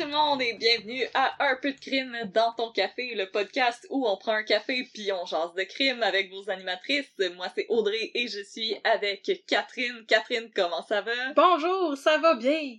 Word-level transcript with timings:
Tout 0.00 0.06
le 0.06 0.12
monde 0.12 0.40
et 0.40 0.54
bienvenue 0.54 1.04
à 1.12 1.34
Un 1.50 1.56
peu 1.56 1.72
de 1.72 1.78
crime 1.78 2.16
dans 2.32 2.54
ton 2.54 2.72
café, 2.72 3.14
le 3.14 3.30
podcast 3.30 3.86
où 3.90 4.08
on 4.08 4.16
prend 4.16 4.32
un 4.32 4.42
café 4.44 4.88
puis 4.94 5.12
on 5.12 5.26
jase 5.26 5.52
de 5.52 5.62
crime 5.64 6.02
avec 6.02 6.30
vos 6.30 6.48
animatrices. 6.48 7.12
Moi 7.36 7.48
c'est 7.54 7.66
Audrey 7.68 8.10
et 8.14 8.26
je 8.26 8.42
suis 8.42 8.74
avec 8.82 9.30
Catherine. 9.46 10.06
Catherine, 10.08 10.50
comment 10.56 10.82
ça 10.86 11.02
va? 11.02 11.12
Bonjour, 11.36 11.98
ça 11.98 12.16
va 12.16 12.34
bien? 12.34 12.78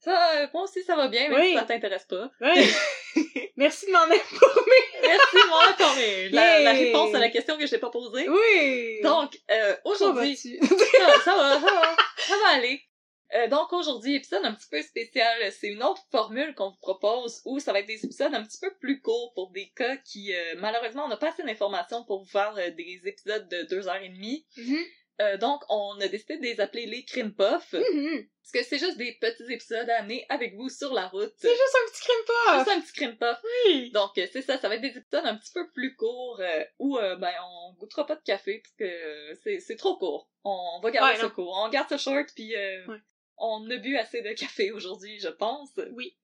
Ça, 0.00 0.12
euh, 0.36 0.46
moi 0.52 0.64
aussi 0.64 0.82
ça 0.82 0.94
va 0.94 1.08
bien, 1.08 1.30
mais 1.30 1.36
Oui. 1.36 1.54
ça 1.54 1.62
t'intéresse 1.62 2.04
pas. 2.04 2.30
Oui. 2.42 2.70
Merci 3.56 3.86
de 3.86 3.92
m'en 3.92 4.02
informer. 4.02 4.82
Merci 5.02 5.36
moi 5.48 5.62
pour 5.78 5.94
mes- 5.96 6.28
la, 6.28 6.72
réponse 6.72 7.14
à 7.14 7.18
la 7.18 7.30
question 7.30 7.56
que 7.56 7.64
je 7.64 7.70
t'ai 7.70 7.78
pas 7.78 7.90
posée. 7.90 8.28
Oui. 8.28 9.00
Donc, 9.02 9.40
euh, 9.50 9.74
aujourd'hui... 9.86 10.36
ça 10.36 11.34
va, 11.34 11.54
ça 11.60 11.60
va, 11.60 11.96
ça 12.18 12.34
va 12.44 12.48
aller. 12.56 12.87
Euh, 13.34 13.46
donc 13.48 13.72
aujourd'hui, 13.72 14.14
épisode 14.16 14.44
un 14.44 14.54
petit 14.54 14.68
peu 14.70 14.80
spécial. 14.82 15.52
C'est 15.52 15.68
une 15.68 15.82
autre 15.82 16.02
formule 16.10 16.54
qu'on 16.54 16.70
vous 16.70 16.80
propose 16.80 17.42
où 17.44 17.58
ça 17.60 17.72
va 17.72 17.80
être 17.80 17.86
des 17.86 18.04
épisodes 18.04 18.34
un 18.34 18.42
petit 18.44 18.58
peu 18.58 18.72
plus 18.80 19.00
courts 19.00 19.32
pour 19.34 19.50
des 19.50 19.70
cas 19.76 19.96
qui, 19.98 20.34
euh, 20.34 20.54
malheureusement, 20.58 21.04
on 21.04 21.08
n'a 21.08 21.16
pas 21.16 21.28
assez 21.28 21.42
d'informations 21.42 22.04
pour 22.04 22.20
vous 22.22 22.30
faire 22.30 22.54
euh, 22.56 22.70
des 22.70 23.00
épisodes 23.04 23.48
de 23.48 23.62
deux 23.62 23.86
heures 23.88 24.02
et 24.02 24.08
demie. 24.08 24.46
Mhm. 24.56 24.78
Euh, 25.20 25.36
donc, 25.36 25.62
on 25.68 26.00
a 26.00 26.06
décidé 26.06 26.36
de 26.38 26.42
les 26.42 26.60
appeler 26.60 26.86
les 26.86 27.04
crime 27.04 27.34
puffs. 27.34 27.72
Mhm. 27.72 28.24
Parce 28.40 28.52
que 28.52 28.62
c'est 28.62 28.78
juste 28.78 28.96
des 28.96 29.18
petits 29.20 29.52
épisodes 29.52 29.90
à 29.90 29.98
amener 29.98 30.24
avec 30.28 30.54
vous 30.54 30.70
sur 30.70 30.94
la 30.94 31.08
route. 31.08 31.32
C'est 31.36 31.50
juste 31.50 31.76
un 31.76 31.90
petit 31.90 32.00
crime 32.02 32.24
pas. 32.26 32.58
Juste 32.58 32.70
un 32.70 32.80
petit 32.80 32.92
crime 32.92 33.16
puff. 33.18 33.38
Oui. 33.66 33.90
Donc, 33.90 34.12
c'est 34.14 34.42
ça, 34.42 34.58
ça 34.58 34.68
va 34.68 34.76
être 34.76 34.80
des 34.80 34.96
épisodes 34.96 35.26
un 35.26 35.36
petit 35.36 35.52
peu 35.52 35.68
plus 35.72 35.96
courts 35.96 36.40
où, 36.78 36.96
ben, 36.96 37.32
on 37.42 37.74
goûtera 37.74 38.06
pas 38.06 38.14
de 38.14 38.22
café 38.22 38.62
parce 38.62 38.74
que 38.76 39.58
c'est, 39.60 39.76
trop 39.76 39.98
court. 39.98 40.30
On 40.44 40.80
va 40.80 40.90
garder 40.90 41.12
Ouais, 41.12 41.16
ça 41.18 41.24
non. 41.24 41.30
court. 41.30 41.62
On 41.62 41.68
garde 41.68 41.88
ça 41.88 41.98
short 41.98 42.28
puis 42.34 42.54
euh, 42.54 42.86
Ouais. 42.86 42.98
On 43.38 43.68
a 43.70 43.76
bu 43.76 43.96
assez 43.96 44.22
de 44.22 44.32
café 44.32 44.72
aujourd'hui, 44.72 45.18
je 45.20 45.28
pense. 45.28 45.70
Oui. 45.92 46.16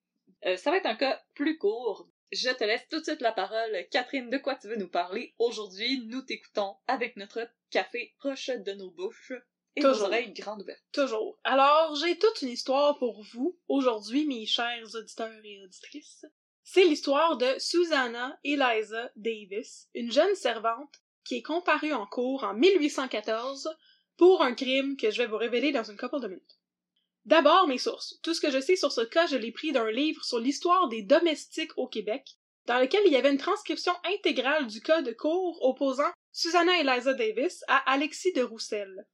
Euh, 0.46 0.56
ça 0.56 0.70
va 0.70 0.78
être 0.78 0.86
un 0.86 0.96
cas 0.96 1.22
plus 1.34 1.58
court. 1.58 2.08
Je 2.32 2.50
te 2.50 2.64
laisse 2.64 2.86
tout 2.90 2.98
de 2.98 3.04
suite 3.04 3.20
la 3.20 3.32
parole. 3.32 3.86
Catherine, 3.90 4.30
de 4.30 4.38
quoi 4.38 4.56
tu 4.56 4.68
veux 4.68 4.76
nous 4.76 4.88
parler 4.88 5.34
aujourd'hui? 5.38 6.04
Nous 6.06 6.22
t'écoutons 6.22 6.76
avec 6.86 7.16
notre 7.16 7.48
café 7.70 8.14
proche 8.18 8.48
de 8.48 8.72
nos 8.72 8.90
bouches 8.90 9.32
et 9.76 9.80
nos 9.80 9.92
Toujours. 9.92 10.08
oreilles 10.08 10.32
grandes 10.32 10.62
ouvertes. 10.62 10.82
Toujours. 10.92 11.38
Alors, 11.44 11.94
j'ai 11.96 12.18
toute 12.18 12.42
une 12.42 12.48
histoire 12.48 12.98
pour 12.98 13.22
vous, 13.22 13.58
aujourd'hui, 13.68 14.26
mes 14.26 14.46
chers 14.46 14.94
auditeurs 14.94 15.44
et 15.44 15.60
auditrices. 15.62 16.26
C'est 16.62 16.84
l'histoire 16.84 17.36
de 17.36 17.58
Susanna 17.58 18.38
Eliza 18.42 19.10
Davis, 19.16 19.88
une 19.94 20.10
jeune 20.10 20.34
servante 20.34 21.02
qui 21.24 21.36
est 21.36 21.42
comparue 21.42 21.92
en 21.92 22.06
cours 22.06 22.44
en 22.44 22.54
1814 22.54 23.68
pour 24.16 24.42
un 24.42 24.54
crime 24.54 24.96
que 24.96 25.10
je 25.10 25.18
vais 25.18 25.26
vous 25.26 25.36
révéler 25.36 25.72
dans 25.72 25.84
une 25.84 25.96
couple 25.96 26.20
de 26.20 26.28
minutes. 26.28 26.53
D'abord, 27.24 27.66
mes 27.68 27.78
sources. 27.78 28.18
Tout 28.22 28.34
ce 28.34 28.40
que 28.40 28.50
je 28.50 28.60
sais 28.60 28.76
sur 28.76 28.92
ce 28.92 29.00
cas, 29.00 29.26
je 29.26 29.36
l'ai 29.36 29.52
pris 29.52 29.72
d'un 29.72 29.90
livre 29.90 30.22
sur 30.24 30.38
l'histoire 30.38 30.88
des 30.88 31.02
domestiques 31.02 31.76
au 31.78 31.88
Québec, 31.88 32.36
dans 32.66 32.78
lequel 32.78 33.00
il 33.06 33.12
y 33.12 33.16
avait 33.16 33.32
une 33.32 33.38
transcription 33.38 33.92
intégrale 34.04 34.66
du 34.66 34.80
cas 34.80 35.00
de 35.00 35.12
cours 35.12 35.62
opposant 35.62 36.12
Susanna 36.32 36.80
Eliza 36.80 37.14
Davis 37.14 37.64
à 37.68 37.78
Alexis 37.90 38.32
de 38.32 38.42
Roussel. 38.42 39.06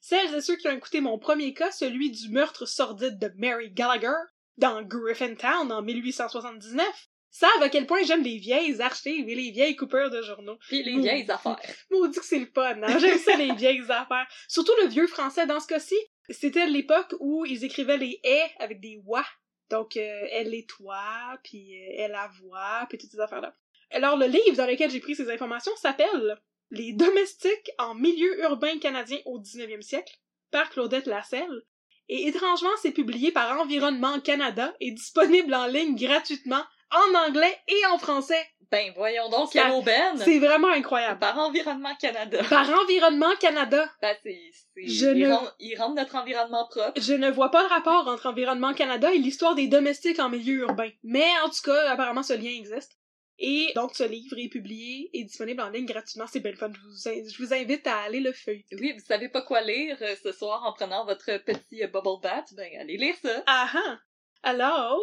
Celles 0.00 0.34
et 0.34 0.40
ceux 0.40 0.56
qui 0.56 0.68
ont 0.68 0.76
écouté 0.76 1.00
mon 1.00 1.18
premier 1.18 1.52
cas, 1.52 1.70
celui 1.70 2.10
du 2.10 2.30
meurtre 2.30 2.66
sordide 2.66 3.18
de 3.18 3.30
Mary 3.36 3.70
Gallagher, 3.70 4.16
dans 4.56 4.82
Griffintown 4.82 5.70
en 5.70 5.82
1879, 5.82 7.07
savent 7.30 7.62
à 7.62 7.68
quel 7.68 7.86
point 7.86 8.02
j'aime 8.02 8.22
les 8.22 8.38
vieilles 8.38 8.80
archives 8.80 9.28
et 9.28 9.34
les 9.34 9.50
vieilles 9.50 9.76
coupeurs 9.76 10.10
de 10.10 10.22
journaux. 10.22 10.58
Puis 10.68 10.82
les 10.82 10.98
vieilles 10.98 11.30
affaires. 11.30 11.60
Maudit 11.90 12.18
que 12.18 12.24
c'est 12.24 12.38
le 12.38 12.50
fun, 12.52 12.82
hein? 12.82 12.98
J'aime 12.98 13.18
ça, 13.18 13.36
les 13.36 13.52
vieilles 13.56 13.82
affaires. 13.82 14.26
Surtout 14.48 14.72
le 14.82 14.88
vieux 14.88 15.06
français 15.06 15.46
dans 15.46 15.60
ce 15.60 15.66
cas-ci. 15.66 15.96
C'était 16.30 16.66
l'époque 16.66 17.14
où 17.20 17.46
ils 17.46 17.64
écrivaient 17.64 17.96
les 17.96 18.20
«et» 18.24 18.42
avec 18.58 18.80
des 18.80 19.00
«wa». 19.04 19.24
Donc, 19.70 19.96
euh, 19.96 20.26
elle 20.32 20.54
est 20.54 20.68
toi, 20.68 21.38
puis 21.44 21.76
euh, 21.76 21.94
elle 21.98 22.14
a 22.14 22.30
voix, 22.40 22.86
puis 22.88 22.98
toutes 22.98 23.10
ces 23.10 23.20
affaires-là. 23.20 23.54
Alors, 23.90 24.16
le 24.16 24.26
livre 24.26 24.56
dans 24.56 24.66
lequel 24.66 24.90
j'ai 24.90 25.00
pris 25.00 25.14
ces 25.14 25.30
informations 25.30 25.74
s'appelle 25.76 26.38
«Les 26.70 26.92
domestiques 26.92 27.70
en 27.78 27.94
milieu 27.94 28.42
urbain 28.42 28.78
canadien 28.78 29.18
au 29.24 29.40
19e 29.40 29.82
siècle» 29.82 30.14
par 30.50 30.70
Claudette 30.70 31.06
Lasselle. 31.06 31.62
Et 32.08 32.26
étrangement, 32.26 32.70
c'est 32.80 32.92
publié 32.92 33.32
par 33.32 33.60
Environnement 33.60 34.20
Canada 34.20 34.74
et 34.80 34.90
disponible 34.92 35.54
en 35.54 35.66
ligne 35.66 35.94
gratuitement 35.94 36.64
en 36.90 37.14
anglais 37.28 37.56
et 37.68 37.86
en 37.86 37.98
français. 37.98 38.46
Ben 38.70 38.92
voyons 38.94 39.30
donc, 39.30 39.50
quelle 39.52 39.70
aubaine! 39.70 40.18
C'est 40.18 40.38
vraiment 40.38 40.68
incroyable. 40.68 41.18
Par 41.18 41.38
Environnement 41.38 41.94
Canada. 41.98 42.42
Par 42.50 42.68
Environnement 42.68 43.34
Canada. 43.40 43.90
Ben, 44.02 44.14
c'est, 44.22 44.38
ils, 44.76 45.14
ne- 45.14 45.32
rendent, 45.32 45.54
ils 45.58 45.76
rendent 45.76 45.96
notre 45.96 46.14
environnement 46.16 46.66
propre. 46.68 47.00
Je 47.00 47.14
ne 47.14 47.30
vois 47.30 47.50
pas 47.50 47.62
le 47.62 47.68
rapport 47.68 48.06
entre 48.08 48.26
Environnement 48.28 48.74
Canada 48.74 49.12
et 49.12 49.18
l'histoire 49.18 49.54
des 49.54 49.68
domestiques 49.68 50.18
en 50.20 50.28
milieu 50.28 50.60
urbain. 50.60 50.90
Mais 51.02 51.26
en 51.44 51.48
tout 51.48 51.62
cas, 51.64 51.90
apparemment, 51.90 52.22
ce 52.22 52.34
lien 52.34 52.50
existe. 52.50 52.92
Et 53.40 53.72
donc, 53.74 53.94
ce 53.94 54.02
livre 54.04 54.36
est 54.38 54.48
publié 54.48 55.08
et 55.14 55.24
disponible 55.24 55.62
en 55.62 55.70
ligne 55.70 55.86
gratuitement. 55.86 56.26
C'est 56.30 56.40
belle 56.40 56.56
fun. 56.56 56.70
Je 56.72 56.80
vous, 56.80 57.08
in- 57.08 57.28
je 57.28 57.42
vous 57.42 57.54
invite 57.54 57.86
à 57.86 57.98
aller 58.00 58.20
le 58.20 58.32
feuilleter. 58.32 58.76
Oui, 58.78 58.92
vous 58.92 59.04
savez 59.04 59.28
pas 59.28 59.42
quoi 59.42 59.60
lire 59.62 59.96
euh, 60.02 60.14
ce 60.22 60.32
soir 60.32 60.62
en 60.66 60.72
prenant 60.72 61.04
votre 61.06 61.38
petit 61.44 61.82
euh, 61.84 61.86
bubble 61.86 62.20
bath, 62.22 62.52
ben 62.54 62.68
allez 62.80 62.96
lire 62.98 63.14
ça. 63.22 63.42
Ah 63.46 63.70
ah! 63.74 63.98
Alors, 64.42 65.00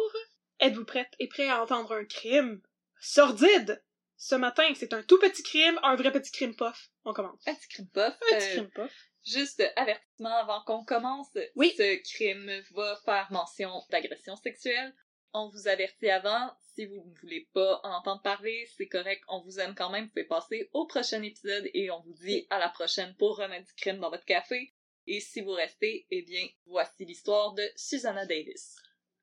êtes-vous 0.60 0.84
prête 0.84 1.12
et 1.18 1.28
prêt 1.28 1.48
à 1.48 1.62
entendre 1.62 1.92
un 1.92 2.04
crime? 2.04 2.60
Sordide? 3.00 3.82
Ce 4.16 4.34
matin, 4.34 4.64
c'est 4.74 4.94
un 4.94 5.02
tout 5.02 5.18
petit 5.18 5.42
crime, 5.42 5.78
un 5.82 5.94
vrai 5.96 6.10
petit 6.10 6.32
crime 6.32 6.56
puff. 6.56 6.90
On 7.04 7.12
commence. 7.12 7.46
Un 7.46 7.54
petit 7.54 7.68
crime. 7.68 7.88
Un 7.94 8.10
petit 8.10 8.34
Euh, 8.34 8.50
crime 8.52 8.70
puff. 8.70 8.92
Juste 9.26 9.62
avertissement 9.76 10.36
avant 10.36 10.62
qu'on 10.62 10.84
commence. 10.84 11.36
Oui. 11.54 11.74
Ce 11.76 12.02
crime 12.14 12.50
va 12.72 12.96
faire 13.04 13.26
mention 13.30 13.82
d'agression 13.90 14.36
sexuelle. 14.36 14.94
On 15.32 15.50
vous 15.50 15.68
avertit 15.68 16.08
avant. 16.08 16.50
Si 16.74 16.86
vous 16.86 16.94
ne 17.04 17.20
voulez 17.20 17.48
pas 17.52 17.80
en 17.82 17.90
entendre 17.90 18.22
parler, 18.22 18.66
c'est 18.76 18.86
correct. 18.86 19.22
On 19.28 19.42
vous 19.42 19.58
aime 19.60 19.74
quand 19.74 19.90
même. 19.90 20.04
Vous 20.04 20.10
pouvez 20.10 20.24
passer 20.24 20.70
au 20.72 20.86
prochain 20.86 21.22
épisode 21.22 21.68
et 21.74 21.90
on 21.90 22.00
vous 22.00 22.14
dit 22.14 22.46
à 22.50 22.58
la 22.58 22.68
prochaine 22.68 23.14
pour 23.16 23.36
remettre 23.36 23.66
du 23.66 23.74
crime 23.74 23.98
dans 23.98 24.10
votre 24.10 24.24
café. 24.24 24.72
Et 25.06 25.20
si 25.20 25.40
vous 25.42 25.52
restez, 25.52 26.06
eh 26.10 26.22
bien, 26.22 26.46
voici 26.64 27.04
l'histoire 27.04 27.52
de 27.52 27.68
Susanna 27.76 28.24
Davis. 28.26 28.76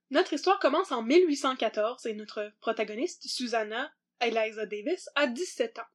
Notre 0.10 0.34
histoire 0.34 0.60
commence 0.60 0.92
en 0.92 1.02
1814 1.02 2.06
et 2.06 2.14
notre 2.14 2.52
protagoniste, 2.60 3.28
Susanna 3.28 3.92
Eliza 4.22 4.66
Davis, 4.66 5.10
a 5.16 5.28
17 5.28 5.80
ans. 5.80 5.88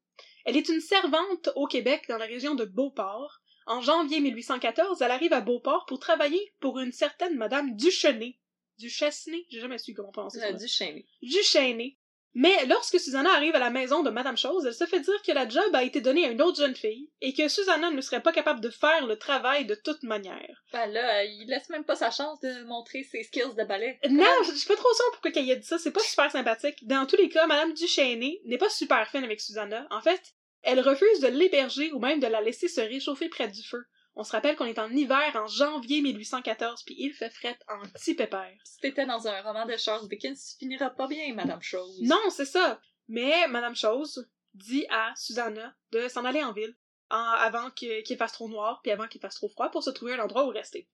Elle 0.45 0.57
est 0.57 0.69
une 0.69 0.81
servante 0.81 1.51
au 1.57 1.67
Québec 1.67 2.07
dans 2.09 2.19
la 2.19 2.27
région 2.27 2.55
de 2.55 2.65
Beauport. 2.65 3.41
En 3.67 3.81
janvier 3.81 4.21
1814, 4.21 5.03
elle 5.03 5.11
arrive 5.11 5.33
à 5.33 5.41
Beauport 5.41 5.85
pour 5.87 5.99
travailler 5.99 6.55
pour 6.61 6.79
une 6.79 6.93
certaine 6.93 7.37
Madame 7.37 7.77
Duchesnay. 7.77 8.39
Duchesnay? 8.79 9.47
J'ai 9.51 9.61
jamais 9.61 9.79
su 9.79 9.93
comment 9.93 10.13
ça. 10.31 10.53
Duchesnay. 11.23 11.99
Mais 12.41 12.67
lorsque 12.67 13.01
Susanna 13.01 13.33
arrive 13.35 13.57
à 13.57 13.59
la 13.59 13.69
maison 13.69 14.05
de 14.05 14.11
Madame 14.11 14.37
Chose, 14.37 14.65
elle 14.65 14.73
se 14.73 14.87
fait 14.87 15.01
dire 15.01 15.23
que 15.27 15.33
la 15.33 15.49
job 15.49 15.75
a 15.75 15.83
été 15.83 16.01
donnée 16.01 16.25
à 16.25 16.31
une 16.31 16.41
autre 16.41 16.59
jeune 16.59 16.77
fille 16.77 17.11
et 17.21 17.35
que 17.35 17.49
Susanna 17.49 17.91
ne 17.91 18.01
serait 18.01 18.23
pas 18.23 18.31
capable 18.31 18.61
de 18.61 18.71
faire 18.71 19.09
le 19.09 19.17
travail 19.17 19.65
de 19.65 19.75
toute 19.75 20.05
manière. 20.05 20.63
Ben 20.73 20.87
là, 20.87 21.25
il 21.25 21.49
laisse 21.49 21.69
même 21.69 21.83
pas 21.83 21.97
sa 21.97 22.13
chance 22.13 22.39
de 22.39 22.63
montrer 22.63 23.03
ses 23.03 23.25
skills 23.25 23.57
de 23.59 23.65
ballet. 23.65 23.99
Non, 24.09 24.25
je 24.45 24.53
suis 24.53 24.69
pas 24.69 24.77
trop 24.77 24.95
sûre 24.95 25.11
pourquoi 25.15 25.33
qu'elle 25.33 25.51
ait 25.51 25.57
dit 25.57 25.67
ça, 25.67 25.79
c'est 25.79 25.91
pas 25.91 25.99
super 25.99 26.31
sympathique. 26.31 26.87
Dans 26.87 27.07
tous 27.07 27.17
les 27.17 27.29
cas, 27.29 27.49
Madame 27.49 27.75
Duchesnay 27.75 28.41
n'est 28.45 28.57
pas 28.57 28.71
super 28.71 29.11
fine 29.11 29.25
avec 29.25 29.41
Susanna. 29.41 29.89
En 29.91 30.01
fait, 30.01 30.23
elle 30.63 30.79
refuse 30.79 31.19
de 31.19 31.27
l'héberger 31.27 31.91
ou 31.91 31.99
même 31.99 32.21
de 32.21 32.29
la 32.29 32.41
laisser 32.41 32.69
se 32.69 32.81
réchauffer 32.81 33.29
près 33.29 33.49
du 33.49 33.65
feu. 33.65 33.85
On 34.21 34.25
se 34.25 34.33
rappelle 34.33 34.57
qu'on 34.57 34.65
est 34.65 34.81
en 34.81 34.91
hiver 34.91 35.31
en 35.37 35.47
janvier 35.47 36.01
1814 36.03 36.83
puis 36.83 36.97
il 36.99 37.13
fait 37.15 37.31
fret 37.31 37.57
en 37.69 37.81
petit 37.89 38.15
pépère. 38.15 38.53
Si 38.65 38.81
t'étais 38.81 39.07
dans 39.07 39.29
un 39.29 39.43
roman 39.43 39.65
de 39.65 39.77
Charles 39.77 40.09
Dickens, 40.09 40.45
tu 40.51 40.57
finiras 40.59 40.91
pas 40.91 41.07
bien, 41.07 41.33
Madame 41.35 41.63
Chose. 41.63 42.01
Non, 42.03 42.19
c'est 42.31 42.45
ça. 42.45 42.81
Mais 43.07 43.47
Madame 43.47 43.77
Chose 43.77 44.29
dit 44.55 44.87
à 44.91 45.13
Susanna 45.17 45.73
de 45.93 46.09
s'en 46.09 46.25
aller 46.25 46.43
en 46.43 46.53
ville 46.53 46.75
en- 47.11 47.17
avant 47.17 47.71
qu'il 47.71 48.17
fasse 48.19 48.33
trop 48.33 48.49
noir 48.49 48.81
puis 48.83 48.91
avant 48.91 49.07
qu'il 49.07 49.21
fasse 49.21 49.37
trop 49.37 49.49
froid 49.49 49.71
pour 49.71 49.85
se 49.85 49.91
trouver 49.91 50.15
un 50.15 50.25
endroit 50.25 50.47
où 50.47 50.51
rester. 50.51 50.89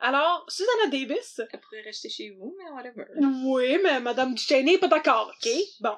Alors, 0.00 0.44
Susanna 0.48 0.88
Davis... 0.90 1.40
Elle 1.52 1.60
pourrait 1.60 1.82
rester 1.82 2.08
chez 2.10 2.30
vous, 2.30 2.56
mais 2.58 2.68
whatever. 2.72 3.04
Oui, 3.44 3.78
mais 3.84 4.00
Madame 4.00 4.34
Duchesne 4.34 4.66
n'est 4.66 4.78
pas 4.78 4.88
d'accord, 4.88 5.32
ok? 5.40 5.48
Bon. 5.78 5.96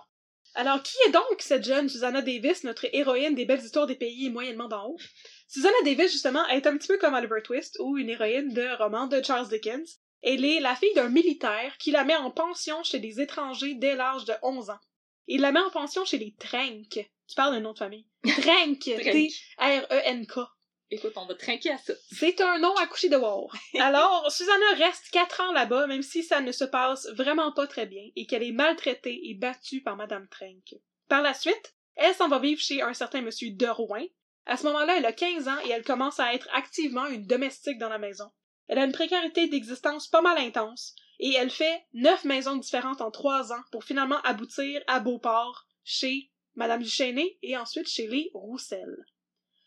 Alors, 0.55 0.83
qui 0.83 0.95
est 1.07 1.11
donc 1.11 1.37
cette 1.41 1.65
jeune 1.65 1.89
Susanna 1.89 2.21
Davis, 2.21 2.65
notre 2.65 2.87
héroïne 2.95 3.35
des 3.35 3.47
belles 3.47 3.65
histoires 3.65 3.87
des 3.87 3.97
pays 3.97 4.29
moyennement 4.31 4.69
d'en 4.69 4.87
haut? 4.89 4.99
Susanna 5.49 5.77
Davis, 5.85 6.13
justement, 6.13 6.47
est 6.49 6.67
un 6.67 6.77
petit 6.77 6.89
peu 6.89 6.99
comme 6.99 7.15
Oliver 7.15 7.43
Twist, 7.43 7.77
ou 7.81 7.99
une 7.99 8.11
héroïne 8.11 8.53
de 8.53 8.77
roman 8.77 9.07
de 9.07 9.23
Charles 9.23 9.49
Dickens. 9.49 10.01
Elle 10.23 10.45
est 10.45 10.61
la 10.61 10.75
fille 10.75 10.95
d'un 10.95 11.09
militaire 11.09 11.77
qui 11.79 11.91
la 11.91 12.05
met 12.05 12.17
en 12.17 12.31
pension 12.31 12.83
chez 12.83 12.99
des 12.99 13.21
étrangers 13.21 13.75
dès 13.75 13.95
l'âge 13.95 14.25
de 14.25 14.35
11 14.43 14.71
ans. 14.71 14.81
Il 15.29 15.41
la 15.41 15.53
met 15.53 15.61
en 15.61 15.71
pension 15.71 16.05
chez 16.05 16.19
les 16.19 16.35
Trenk. 16.39 16.89
Tu 17.29 17.35
parles 17.35 17.55
d'un 17.55 17.61
nom 17.61 17.73
de 17.73 17.79
famille. 17.79 18.07
Trenk. 18.25 18.81
Trenk. 18.81 19.03
T-R-E-N-K. 19.13 20.39
Écoute, 20.91 21.15
on 21.17 21.27
va 21.27 21.35
trinquer 21.35 21.71
à 21.71 21.79
ça. 21.79 21.95
C'est 22.13 22.41
un 22.41 22.59
nom 22.59 22.75
à 22.77 22.87
coucher 22.87 23.09
de 23.09 23.17
war. 23.17 23.49
Alors, 23.81 24.31
Susanna 24.31 24.75
reste 24.77 25.11
quatre 25.11 25.41
ans 25.41 25.53
là-bas, 25.53 25.89
même 25.89 26.03
si 26.03 26.23
ça 26.23 26.41
ne 26.41 26.53
se 26.53 26.65
passe 26.65 27.09
vraiment 27.15 27.51
pas 27.53 27.67
très 27.67 27.87
bien 27.87 28.09
et 28.15 28.27
qu'elle 28.27 28.45
est 28.45 28.53
maltraitée 28.53 29.29
et 29.29 29.35
battue 29.35 29.83
par 29.83 29.97
Madame 29.97 30.29
Trenk. 30.29 30.77
Par 31.09 31.23
la 31.23 31.35
suite, 31.35 31.75
elle 31.97 32.15
s'en 32.15 32.29
va 32.29 32.39
vivre 32.39 32.61
chez 32.61 32.83
un 32.83 32.95
certain 32.95 33.21
monsieur 33.21 33.51
Derouin. 33.51 34.07
À 34.47 34.57
ce 34.57 34.65
moment-là, 34.67 34.97
elle 34.97 35.07
a 35.07 35.13
15 35.13 35.49
ans 35.49 35.59
et 35.65 35.71
elle 35.71 35.85
commence 35.85 36.21
à 36.21 36.33
être 36.33 36.49
activement 36.55 37.07
une 37.07 37.27
domestique 37.27 37.79
dans 37.79 37.89
la 37.89 37.99
maison. 37.99 38.31
Elle 38.69 38.79
a 38.79 38.85
une 38.85 38.93
précarité 38.93 39.49
d'existence 39.49 40.09
pas 40.09 40.23
mal 40.23 40.39
intense 40.39 40.95
et 41.19 41.35
elle 41.35 41.51
fait 41.51 41.85
neuf 41.93 42.25
maisons 42.25 42.57
différentes 42.57 43.01
en 43.01 43.11
trois 43.11 43.53
ans 43.53 43.63
pour 43.73 43.85
finalement 43.85 44.21
aboutir 44.23 44.83
à 44.87 45.01
Beauport, 45.01 45.67
chez 45.83 46.31
Madame 46.55 46.83
Duchesnay 46.83 47.39
et 47.43 47.57
ensuite 47.57 47.89
chez 47.89 48.07
les 48.07 48.31
Roussel. 48.35 49.05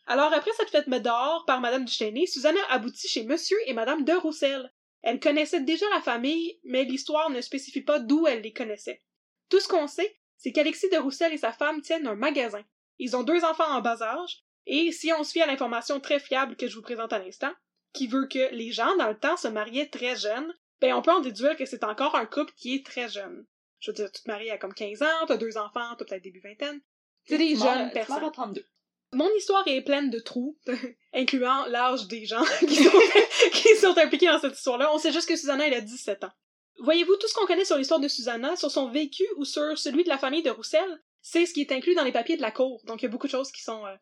Alors, 0.06 0.32
après 0.32 0.52
faite 0.52 0.86
mettre 0.88 1.04
dehors 1.04 1.44
par 1.46 1.60
Madame 1.60 1.84
Duchesnay, 1.84 2.26
Susanna 2.26 2.60
aboutit 2.68 3.08
chez 3.08 3.24
Monsieur 3.24 3.58
et 3.66 3.74
Madame 3.74 4.04
de 4.04 4.12
Roussel. 4.12 4.72
Elle 5.02 5.20
connaissait 5.20 5.60
déjà 5.60 5.86
la 5.90 6.00
famille, 6.00 6.58
mais 6.64 6.84
l'histoire 6.84 7.30
ne 7.30 7.40
spécifie 7.40 7.82
pas 7.82 8.00
d'où 8.00 8.26
elle 8.26 8.42
les 8.42 8.52
connaissait. 8.52 9.02
Tout 9.48 9.60
ce 9.60 9.68
qu'on 9.68 9.86
sait, 9.86 10.18
c'est 10.36 10.52
qu'Alexis 10.52 10.90
de 10.90 10.98
Roussel 10.98 11.32
et 11.32 11.38
sa 11.38 11.52
femme 11.52 11.80
tiennent 11.80 12.06
un 12.06 12.16
magasin. 12.16 12.64
Ils 12.98 13.16
ont 13.16 13.22
deux 13.22 13.44
enfants 13.44 13.70
en 13.70 13.80
bas 13.80 14.02
âge, 14.02 14.42
et 14.72 14.92
si 14.92 15.12
on 15.12 15.24
se 15.24 15.32
fie 15.32 15.42
à 15.42 15.46
l'information 15.46 15.98
très 15.98 16.20
fiable 16.20 16.54
que 16.54 16.68
je 16.68 16.76
vous 16.76 16.82
présente 16.82 17.12
à 17.12 17.18
l'instant, 17.18 17.52
qui 17.92 18.06
veut 18.06 18.28
que 18.28 18.54
les 18.54 18.70
gens 18.70 18.96
dans 18.98 19.08
le 19.08 19.18
temps 19.18 19.36
se 19.36 19.48
mariaient 19.48 19.88
très 19.88 20.14
jeunes, 20.14 20.54
ben 20.80 20.94
on 20.94 21.02
peut 21.02 21.10
en 21.10 21.18
déduire 21.18 21.56
que 21.56 21.66
c'est 21.66 21.82
encore 21.82 22.14
un 22.14 22.24
couple 22.24 22.52
qui 22.56 22.76
est 22.76 22.86
très 22.86 23.08
jeune. 23.08 23.44
Je 23.80 23.90
veux 23.90 23.94
dire, 23.96 24.12
tu 24.12 24.22
te 24.22 24.30
maries 24.30 24.50
à 24.50 24.58
comme 24.58 24.72
15 24.72 25.02
ans, 25.02 25.26
t'as 25.26 25.36
deux 25.36 25.58
enfants, 25.58 25.96
t'as 25.98 26.04
peut-être 26.04 26.22
début 26.22 26.40
vingtaine. 26.40 26.80
C'est 27.24 27.36
des 27.36 27.54
Tu 27.54 27.58
jeunes 27.58 27.90
personnes. 27.90 28.20
vas 28.20 28.30
32. 28.30 28.64
Mon 29.12 29.28
histoire 29.36 29.66
est 29.66 29.82
pleine 29.82 30.08
de 30.08 30.20
trous, 30.20 30.56
incluant 31.12 31.66
l'âge 31.66 32.06
des 32.06 32.24
gens 32.24 32.44
qui 32.60 32.76
sont, 32.76 32.98
qui 33.52 33.76
sont 33.76 33.98
impliqués 33.98 34.26
dans 34.26 34.38
cette 34.38 34.56
histoire-là. 34.56 34.92
On 34.94 34.98
sait 34.98 35.12
juste 35.12 35.28
que 35.28 35.34
Susanna, 35.34 35.66
elle 35.66 35.74
a 35.74 35.80
17 35.80 36.22
ans. 36.22 36.32
Voyez-vous, 36.78 37.16
tout 37.16 37.26
ce 37.26 37.34
qu'on 37.34 37.46
connaît 37.46 37.64
sur 37.64 37.76
l'histoire 37.76 37.98
de 38.00 38.08
Susanna, 38.08 38.54
sur 38.54 38.70
son 38.70 38.88
vécu 38.88 39.24
ou 39.36 39.44
sur 39.44 39.76
celui 39.76 40.04
de 40.04 40.08
la 40.08 40.16
famille 40.16 40.44
de 40.44 40.50
Roussel, 40.50 41.02
c'est 41.20 41.44
ce 41.44 41.52
qui 41.52 41.60
est 41.60 41.72
inclus 41.72 41.94
dans 41.94 42.04
les 42.04 42.12
papiers 42.12 42.36
de 42.36 42.42
la 42.42 42.52
cour. 42.52 42.80
Donc, 42.84 43.02
il 43.02 43.06
y 43.06 43.08
a 43.08 43.10
beaucoup 43.10 43.26
de 43.26 43.32
choses 43.32 43.50
qui 43.50 43.62
sont, 43.62 43.84
euh, 43.84 43.94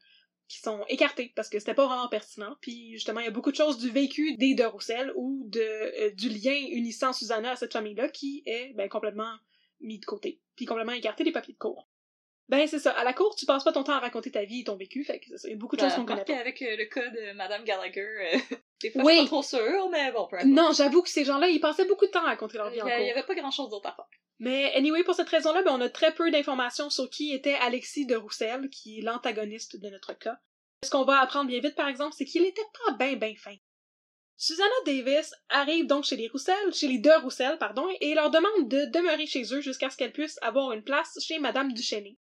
qui 0.48 0.58
sont 0.58 0.84
écartées 0.88 1.32
parce 1.36 1.48
que 1.48 1.58
c'était 1.58 1.74
pas 1.74 1.86
vraiment 1.86 2.08
pertinent. 2.08 2.56
Puis, 2.60 2.92
justement, 2.92 3.20
il 3.20 3.26
y 3.26 3.28
a 3.28 3.32
beaucoup 3.32 3.50
de 3.50 3.56
choses 3.56 3.78
du 3.78 3.90
vécu 3.90 4.34
des 4.36 4.54
de 4.54 4.64
Roussel 4.64 5.12
ou 5.14 5.48
euh, 5.56 6.10
du 6.12 6.28
lien 6.30 6.56
unissant 6.70 7.12
Susanna 7.12 7.52
à 7.52 7.56
cette 7.56 7.74
famille-là 7.74 8.08
qui 8.08 8.42
est, 8.46 8.72
ben, 8.74 8.88
complètement 8.88 9.34
mis 9.80 9.98
de 9.98 10.04
côté. 10.04 10.40
Puis 10.56 10.64
complètement 10.64 10.92
écarté 10.92 11.22
des 11.22 11.32
papiers 11.32 11.54
de 11.54 11.58
cour. 11.58 11.88
Ben, 12.48 12.66
c'est 12.66 12.78
ça. 12.78 12.92
À 12.92 13.04
la 13.04 13.12
cour, 13.12 13.34
tu 13.36 13.44
passes 13.44 13.62
pas 13.64 13.72
ton 13.72 13.82
temps 13.84 13.92
à 13.92 13.98
raconter 14.00 14.30
ta 14.30 14.42
vie 14.44 14.60
et 14.60 14.64
ton 14.64 14.76
vécu, 14.76 15.04
fait 15.04 15.20
que 15.20 15.36
ça. 15.36 15.46
Il 15.48 15.50
y 15.50 15.54
a 15.54 15.56
beaucoup 15.58 15.76
de 15.76 15.82
choses 15.82 15.94
qu'on 15.94 16.06
connaît 16.06 16.24
pas. 16.24 16.36
avec 16.38 16.62
euh, 16.62 16.76
le 16.76 16.86
cas 16.86 17.06
de 17.10 17.32
Madame 17.32 17.62
Gallagher, 17.64 18.00
euh, 18.00 18.38
des 18.82 18.90
fois, 18.90 19.02
Oui. 19.04 19.12
je 19.12 19.18
suis 19.18 19.24
pas 19.26 19.28
trop 19.30 19.42
sûre, 19.42 19.88
mais 19.90 20.10
bon, 20.12 20.26
peu 20.28 20.36
importe. 20.36 20.46
Non, 20.50 20.72
j'avoue 20.72 21.02
que 21.02 21.10
ces 21.10 21.24
gens-là, 21.26 21.48
ils 21.48 21.60
passaient 21.60 21.84
beaucoup 21.86 22.06
de 22.06 22.10
temps 22.10 22.22
à 22.24 22.28
raconter 22.28 22.56
leur 22.56 22.70
vie 22.70 22.80
en 22.80 22.86
a- 22.86 22.98
il 22.98 23.02
y 23.02 23.08
cours. 23.10 23.18
avait 23.18 23.26
pas 23.26 23.34
grand 23.34 23.50
chose 23.50 23.68
d'autre 23.68 23.88
à 23.88 23.92
faire. 23.94 24.06
Mais 24.38 24.72
anyway, 24.74 25.02
pour 25.04 25.14
cette 25.14 25.28
raison-là, 25.28 25.62
ben, 25.62 25.72
on 25.72 25.80
a 25.82 25.88
très 25.90 26.14
peu 26.14 26.30
d'informations 26.30 26.88
sur 26.90 27.10
qui 27.10 27.34
était 27.34 27.54
Alexis 27.56 28.06
de 28.06 28.16
Roussel, 28.16 28.70
qui 28.70 28.98
est 28.98 29.02
l'antagoniste 29.02 29.78
de 29.80 29.90
notre 29.90 30.14
cas. 30.14 30.38
Ce 30.84 30.90
qu'on 30.90 31.04
va 31.04 31.18
apprendre 31.20 31.48
bien 31.48 31.60
vite, 31.60 31.74
par 31.74 31.88
exemple, 31.88 32.14
c'est 32.16 32.24
qu'il 32.24 32.44
était 32.46 32.62
pas 32.86 32.92
ben 32.92 33.18
ben 33.18 33.36
fin. 33.36 33.56
Susanna 34.36 34.70
Davis 34.86 35.34
arrive 35.48 35.86
donc 35.86 36.04
chez 36.04 36.14
les 36.16 36.28
Roussel, 36.28 36.72
chez 36.72 36.86
les 36.86 36.98
deux 36.98 37.16
Roussel, 37.18 37.58
pardon, 37.58 37.88
et 38.00 38.14
leur 38.14 38.30
demande 38.30 38.68
de 38.68 38.84
demeurer 38.84 39.26
chez 39.26 39.42
eux 39.52 39.60
jusqu'à 39.60 39.90
ce 39.90 39.96
qu'elle 39.96 40.12
puisse 40.12 40.38
avoir 40.42 40.70
une 40.72 40.84
place 40.84 41.18
chez 41.20 41.40
Madame 41.40 41.72
Duchesnay. 41.72 42.16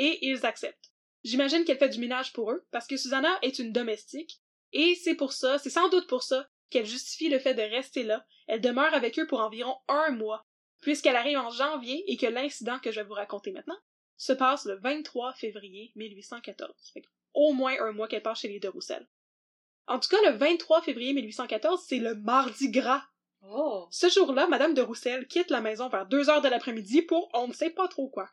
Et 0.00 0.26
ils 0.26 0.46
acceptent. 0.46 0.92
J'imagine 1.24 1.64
qu'elle 1.64 1.78
fait 1.78 1.88
du 1.88 1.98
ménage 1.98 2.32
pour 2.32 2.52
eux, 2.52 2.64
parce 2.70 2.86
que 2.86 2.96
Susanna 2.96 3.36
est 3.42 3.58
une 3.58 3.72
domestique, 3.72 4.40
et 4.72 4.94
c'est 4.94 5.16
pour 5.16 5.32
ça, 5.32 5.58
c'est 5.58 5.70
sans 5.70 5.88
doute 5.88 6.06
pour 6.06 6.22
ça, 6.22 6.48
qu'elle 6.70 6.86
justifie 6.86 7.28
le 7.28 7.40
fait 7.40 7.54
de 7.54 7.62
rester 7.62 8.04
là. 8.04 8.24
Elle 8.46 8.60
demeure 8.60 8.94
avec 8.94 9.18
eux 9.18 9.26
pour 9.26 9.40
environ 9.40 9.76
un 9.88 10.10
mois, 10.10 10.46
puisqu'elle 10.80 11.16
arrive 11.16 11.38
en 11.38 11.50
janvier 11.50 12.04
et 12.06 12.16
que 12.16 12.26
l'incident 12.26 12.78
que 12.78 12.92
je 12.92 13.00
vais 13.00 13.06
vous 13.06 13.14
raconter 13.14 13.50
maintenant 13.50 13.78
se 14.16 14.32
passe 14.32 14.64
le 14.66 14.78
23 14.78 15.34
février 15.34 15.92
1814. 15.96 16.90
Fait 16.92 17.00
que 17.00 17.08
au 17.34 17.52
moins 17.52 17.74
un 17.80 17.92
mois 17.92 18.08
qu'elle 18.08 18.22
passe 18.22 18.40
chez 18.40 18.48
les 18.48 18.60
deux 18.60 18.68
Roussel. 18.68 19.08
En 19.86 19.98
tout 19.98 20.08
cas, 20.08 20.30
le 20.30 20.36
23 20.36 20.82
février 20.82 21.14
1814, 21.14 21.84
c'est 21.86 21.98
le 21.98 22.14
mardi 22.14 22.70
gras. 22.70 23.04
Oh! 23.42 23.86
Ce 23.90 24.08
jour-là, 24.08 24.46
Madame 24.48 24.74
de 24.74 24.82
Roussel 24.82 25.26
quitte 25.26 25.50
la 25.50 25.60
maison 25.60 25.88
vers 25.88 26.06
2 26.06 26.28
heures 26.28 26.42
de 26.42 26.48
l'après-midi 26.48 27.02
pour 27.02 27.30
on 27.32 27.48
ne 27.48 27.52
sait 27.52 27.70
pas 27.70 27.88
trop 27.88 28.08
quoi. 28.08 28.28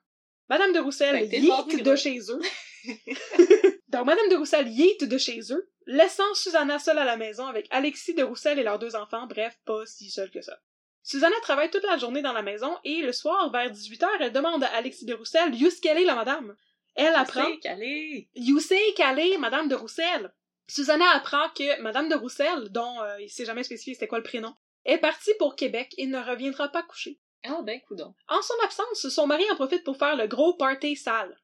Madame 0.50 0.74
de 0.74 0.80
Roussel 0.80 1.14
mardi 1.48 1.76
yeet 1.76 1.84
de 1.84 1.96
chez 1.96 2.20
eux. 2.30 2.42
Donc, 3.90 4.06
Madame 4.06 4.30
de 4.30 4.36
Roussel 4.36 4.68
yeet 4.68 5.04
de 5.04 5.18
chez 5.18 5.40
eux, 5.52 5.70
laissant 5.88 6.34
Susanna 6.34 6.80
seule 6.80 7.00
à 7.00 7.06
la 7.06 7.18
maison 7.18 7.48
avec 7.48 7.68
Alexis 7.72 8.14
de 8.14 8.24
Roussel 8.24 8.60
et 8.60 8.64
leurs 8.64 8.80
deux 8.80 8.96
enfants, 8.96 9.28
bref, 9.28 9.58
pas 9.66 9.86
si 9.86 10.10
seule 10.10 10.32
que 10.32 10.42
ça. 10.42 10.60
Susanna 11.02 11.36
travaille 11.42 11.70
toute 11.70 11.84
la 11.84 11.98
journée 11.98 12.22
dans 12.22 12.34
la 12.34 12.42
maison 12.42 12.76
et 12.84 13.02
le 13.02 13.12
soir, 13.12 13.52
vers 13.52 13.72
18h, 13.72 14.08
elle 14.20 14.32
demande 14.32 14.64
à 14.64 14.74
Alexis 14.74 15.06
de 15.06 15.14
Roussel 15.14 15.54
«Yous 15.56 15.80
qu'elle 15.82 16.00
est, 16.00 16.06
la 16.06 16.16
madame?» 16.16 16.56
Elle 16.96 17.14
apprend! 17.14 17.48
You 18.36 18.60
say 18.60 18.80
qu'elle 18.96 19.20
est 19.20 19.38
Madame 19.38 19.68
de 19.68 19.76
Roussel? 19.76 20.32
Susanna 20.68 21.06
apprend 21.14 21.50
que 21.50 21.82
Madame 21.82 22.10
de 22.10 22.16
Roussel, 22.16 22.70
dont 22.70 23.02
euh, 23.02 23.22
il 23.22 23.30
s'est 23.30 23.46
jamais 23.46 23.64
spécifié 23.64 23.94
c'était 23.94 24.08
quoi 24.08 24.18
le 24.18 24.24
prénom, 24.24 24.56
est 24.86 24.98
partie 24.98 25.34
pour 25.38 25.56
Québec 25.56 25.94
et 25.98 26.08
ne 26.08 26.18
reviendra 26.18 26.70
pas 26.70 26.84
coucher. 26.84 27.20
Ah 27.48 27.62
ben, 27.62 27.80
coudon. 27.82 28.14
En 28.28 28.42
son 28.42 28.54
absence, 28.64 29.10
son 29.10 29.28
mari 29.28 29.44
en 29.52 29.56
profite 29.56 29.84
pour 29.84 29.98
faire 29.98 30.16
le 30.16 30.28
gros 30.28 30.54
party 30.56 30.96
sale. 30.96 31.38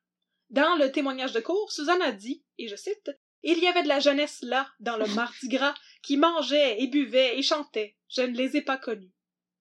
Dans 0.50 0.76
le 0.76 0.92
témoignage 0.92 1.34
de 1.34 1.40
cours, 1.40 1.72
Susanna 1.72 2.12
dit, 2.12 2.44
et 2.58 2.68
je 2.68 2.76
cite, 2.76 3.12
Il 3.44 3.60
y 3.60 3.68
avait 3.68 3.84
de 3.84 3.88
la 3.88 4.00
jeunesse 4.00 4.40
là, 4.42 4.68
dans 4.80 4.98
le 4.98 5.08
mardi 5.16 5.48
gras, 5.48 5.74
qui 6.04 6.18
mangeait 6.18 6.82
et 6.82 6.88
buvait 6.88 7.38
et 7.38 7.42
chantait. 7.42 7.96
Je 8.10 8.22
ne 8.22 8.36
les 8.36 8.58
ai 8.58 8.62
pas 8.62 8.78
connus. 8.78 9.14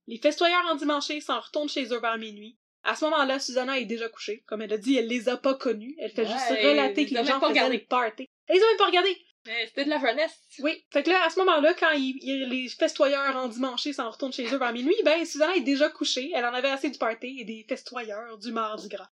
Les 0.07 0.19
festoyeurs 0.19 0.67
endimanchés 0.67 1.21
s'en 1.21 1.39
retournent 1.41 1.69
chez 1.69 1.85
eux 1.93 2.01
vers 2.01 2.19
minuit. 2.19 2.59
À 2.83 2.97
ce 2.97 3.05
moment-là, 3.05 3.39
Susanna 3.39 3.79
est 3.79 3.85
déjà 3.85 4.09
couchée. 4.09 4.43
Comme 4.47 4.63
elle 4.63 4.73
a 4.73 4.79
dit, 4.79 4.97
elle 4.97 5.07
les 5.07 5.29
a 5.29 5.37
pas 5.37 5.55
connus. 5.55 5.95
Elle 5.99 6.11
fait 6.11 6.23
Ouais, 6.27 6.33
juste 6.33 6.51
relater 6.51 7.07
que 7.07 7.11
les 7.11 7.19
a 7.19 7.25
gens 7.25 7.41
pas 7.41 7.51
faisaient 7.55 7.79
party. 7.79 8.27
Elle 8.47 8.57
les 8.57 8.63
a 8.63 8.67
même 8.67 8.77
pas 8.79 8.87
regardés! 8.87 9.17
C'était 9.45 9.85
de 9.85 9.91
la 9.91 9.99
jeunesse. 9.99 10.39
Oui. 10.59 10.85
Fait 10.91 11.03
que 11.03 11.11
là, 11.11 11.25
à 11.25 11.31
ce 11.31 11.39
moment-là, 11.41 11.75
quand 11.75 11.91
les 11.93 12.69
festoyeurs 12.69 13.37
endimanchés 13.37 13.93
s'en 13.93 14.11
retournent 14.11 14.33
chez 14.33 14.53
eux 14.53 14.59
vers 14.59 14.73
minuit, 14.73 14.97
ben, 15.05 15.25
Susanna 15.25 15.55
est 15.57 15.63
déjà 15.63 15.89
couchée. 15.89 16.31
Elle 16.35 16.45
en 16.45 16.53
avait 16.53 16.71
assez 16.71 16.91
du 16.91 16.99
party 16.99 17.39
et 17.41 17.45
des 17.45 17.65
festoyeurs 17.69 18.39
du 18.39 18.53
mardi 18.53 18.89
gras. 18.89 19.11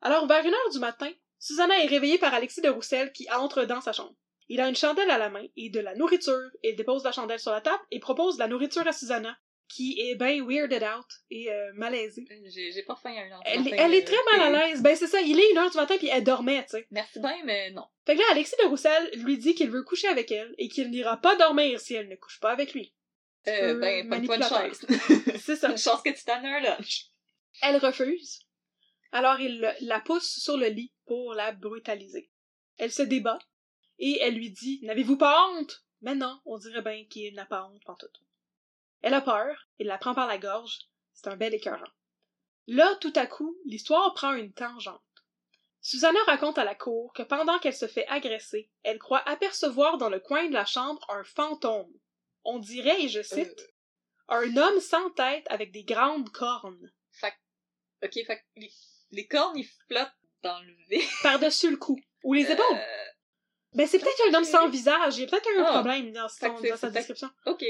Alors, 0.00 0.26
vers 0.26 0.44
une 0.44 0.52
heure 0.52 0.70
du 0.72 0.78
matin, 0.78 1.10
Susanna 1.38 1.78
est 1.82 1.86
réveillée 1.86 2.18
par 2.18 2.34
Alexis 2.34 2.60
de 2.60 2.68
Roussel 2.68 3.12
qui 3.12 3.30
entre 3.30 3.64
dans 3.64 3.80
sa 3.80 3.92
chambre. 3.92 4.16
Il 4.48 4.60
a 4.60 4.68
une 4.68 4.76
chandelle 4.76 5.10
à 5.10 5.18
la 5.18 5.28
main 5.28 5.46
et 5.56 5.70
de 5.70 5.80
la 5.80 5.94
nourriture. 5.94 6.50
Il 6.62 6.76
dépose 6.76 7.04
la 7.04 7.12
chandelle 7.12 7.40
sur 7.40 7.52
la 7.52 7.60
table 7.60 7.82
et 7.90 8.00
propose 8.00 8.36
de 8.36 8.40
la 8.40 8.48
nourriture 8.48 8.86
à 8.86 8.92
Susanna, 8.92 9.36
qui 9.68 10.00
est 10.00 10.14
ben 10.14 10.46
weirded 10.46 10.82
out 10.82 11.06
et 11.30 11.50
euh, 11.50 11.72
malaisée. 11.74 12.26
J'ai 12.44 12.72
j'ai 12.72 12.82
pas 12.82 12.96
faim 12.96 13.14
à 13.16 13.24
une 13.24 13.32
heure 13.32 13.42
du 13.42 13.50
Elle, 13.50 13.64
matin, 13.64 13.76
elle 13.78 13.94
est 13.94 14.02
euh, 14.02 14.12
très 14.12 14.38
mal 14.38 14.54
à 14.54 14.68
l'aise. 14.68 14.82
Ben, 14.82 14.96
c'est 14.96 15.06
ça. 15.06 15.20
Il 15.20 15.38
est 15.38 15.50
une 15.50 15.58
heure 15.58 15.70
du 15.70 15.76
matin 15.76 15.96
puis 15.98 16.08
elle 16.08 16.24
dormait, 16.24 16.62
tu 16.64 16.70
sais. 16.70 16.86
Merci 16.90 17.20
bien, 17.20 17.36
mais 17.44 17.70
non. 17.70 17.86
Fait 18.04 18.14
que 18.14 18.20
là, 18.20 18.26
Alexis 18.30 18.54
de 18.62 18.68
Roussel 18.68 19.10
lui 19.16 19.38
dit 19.38 19.54
qu'il 19.54 19.70
veut 19.70 19.82
coucher 19.82 20.08
avec 20.08 20.30
elle 20.30 20.54
et 20.58 20.68
qu'il 20.68 20.90
n'ira 20.90 21.16
pas 21.16 21.36
dormir 21.36 21.80
si 21.80 21.94
elle 21.94 22.08
ne 22.08 22.16
couche 22.16 22.40
pas 22.40 22.52
avec 22.52 22.74
lui. 22.74 22.94
Euh, 23.48 23.74
ben, 23.74 24.08
pas 24.08 24.16
une 24.16 24.26
manipulateur. 24.26 24.66
chance. 24.66 24.86
C'est 25.38 25.56
ça. 25.56 25.70
une 25.70 25.78
chance 25.78 26.02
que 26.02 26.10
tu 26.10 26.24
t'en 26.24 26.44
un 26.44 26.60
lunch. 26.60 27.06
Elle 27.62 27.76
refuse. 27.76 28.40
Alors 29.12 29.40
il 29.40 29.74
la 29.80 30.00
pousse 30.00 30.38
sur 30.38 30.56
le 30.56 30.66
lit 30.66 30.92
pour 31.06 31.34
la 31.34 31.52
brutaliser. 31.52 32.30
Elle 32.78 32.92
se 32.92 33.02
débat 33.02 33.38
et 33.98 34.18
elle 34.20 34.34
lui 34.34 34.50
dit 34.50 34.80
N'avez-vous 34.82 35.16
pas 35.16 35.48
honte 35.50 35.84
Mais 36.02 36.14
non, 36.14 36.40
on 36.44 36.58
dirait 36.58 36.82
bien 36.82 37.04
qu'il 37.08 37.34
n'a 37.34 37.46
pas 37.46 37.66
honte 37.66 37.82
pantoute. 37.84 38.20
Elle 39.02 39.14
a 39.14 39.20
peur, 39.20 39.68
il 39.78 39.86
la 39.86 39.98
prend 39.98 40.14
par 40.14 40.26
la 40.26 40.38
gorge, 40.38 40.78
c'est 41.12 41.28
un 41.28 41.36
bel 41.36 41.54
écœurant. 41.54 41.90
Là, 42.66 42.94
tout 43.00 43.12
à 43.14 43.26
coup, 43.26 43.56
l'histoire 43.64 44.12
prend 44.14 44.32
une 44.34 44.52
tangente. 44.52 45.00
Susanna 45.80 46.18
raconte 46.26 46.58
à 46.58 46.64
la 46.64 46.74
cour 46.74 47.12
que 47.12 47.22
pendant 47.22 47.58
qu'elle 47.60 47.76
se 47.76 47.86
fait 47.86 48.06
agresser, 48.08 48.70
elle 48.82 48.98
croit 48.98 49.22
apercevoir 49.28 49.98
dans 49.98 50.08
le 50.08 50.18
coin 50.18 50.48
de 50.48 50.52
la 50.52 50.64
chambre 50.64 51.04
un 51.10 51.22
fantôme. 51.22 51.92
On 52.44 52.58
dirait, 52.58 53.02
et 53.02 53.08
je 53.08 53.22
cite, 53.22 53.60
un 54.28 54.56
homme 54.56 54.80
sans 54.80 55.10
tête 55.10 55.46
avec 55.48 55.70
des 55.70 55.84
grandes 55.84 56.30
cornes. 56.30 56.92
Fait 57.12 57.34
ok, 58.02 58.14
fait 58.26 58.44
les, 58.56 58.72
les 59.12 59.26
cornes, 59.28 59.56
ils 59.56 59.68
flottent 59.86 60.10
dans 60.42 60.58
le 60.60 60.74
vide. 60.88 61.08
par-dessus 61.22 61.70
le 61.70 61.76
cou. 61.76 61.96
Ou 62.24 62.32
les 62.34 62.50
épaules. 62.50 62.64
Euh, 62.72 63.04
Ben, 63.74 63.86
c'est 63.86 64.00
peut-être 64.00 64.28
un 64.30 64.34
homme 64.34 64.44
sans 64.44 64.68
visage. 64.68 65.18
Il 65.18 65.20
y 65.20 65.24
a 65.24 65.28
peut-être 65.28 65.48
un 65.58 65.64
Ah. 65.66 65.72
problème 65.74 66.10
dans, 66.12 66.28
son- 66.28 66.48
dans 66.60 66.76
sa 66.76 66.90
description. 66.90 67.30
ok. 67.46 67.64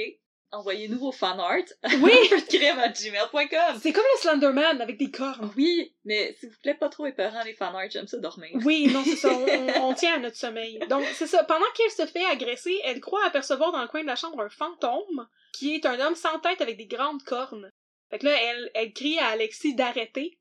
Envoyez-nous 0.52 0.98
vos 0.98 1.12
fan 1.12 1.38
art. 1.40 1.64
Oui! 2.00 2.12
gmail.com. 2.50 3.80
C'est 3.82 3.92
comme 3.92 4.04
le 4.14 4.20
Slenderman 4.20 4.80
avec 4.80 4.96
des 4.96 5.10
cornes. 5.10 5.52
Oui, 5.56 5.94
mais 6.04 6.34
s'il 6.38 6.50
vous 6.50 6.56
plaît, 6.62 6.74
pas 6.74 6.88
trop 6.88 7.06
épeurant 7.06 7.42
les 7.44 7.54
fan 7.54 7.74
art, 7.74 7.90
j'aime 7.90 8.06
ça 8.06 8.18
dormir. 8.18 8.50
Oui, 8.64 8.86
non, 8.92 9.02
c'est 9.04 9.16
ça. 9.16 9.28
On, 9.82 9.92
tient 9.94 10.14
à 10.14 10.18
notre 10.18 10.36
sommeil. 10.36 10.78
Donc, 10.88 11.04
c'est 11.14 11.26
ça. 11.26 11.42
Pendant 11.44 11.66
qu'elle 11.74 11.90
se 11.90 12.10
fait 12.10 12.24
agresser, 12.24 12.78
elle 12.84 13.00
croit 13.00 13.24
apercevoir 13.26 13.72
dans 13.72 13.82
le 13.82 13.88
coin 13.88 14.02
de 14.02 14.06
la 14.06 14.16
chambre 14.16 14.40
un 14.40 14.48
fantôme 14.48 15.28
qui 15.52 15.74
est 15.74 15.84
un 15.84 15.98
homme 16.00 16.14
sans 16.14 16.38
tête 16.38 16.60
avec 16.60 16.76
des 16.76 16.86
grandes 16.86 17.22
cornes. 17.24 17.70
Fait 18.10 18.18
que 18.18 18.26
là, 18.26 18.36
elle, 18.40 18.70
elle 18.74 18.92
crie 18.92 19.18
à 19.18 19.28
Alexis 19.28 19.74
d'arrêter. 19.74 20.38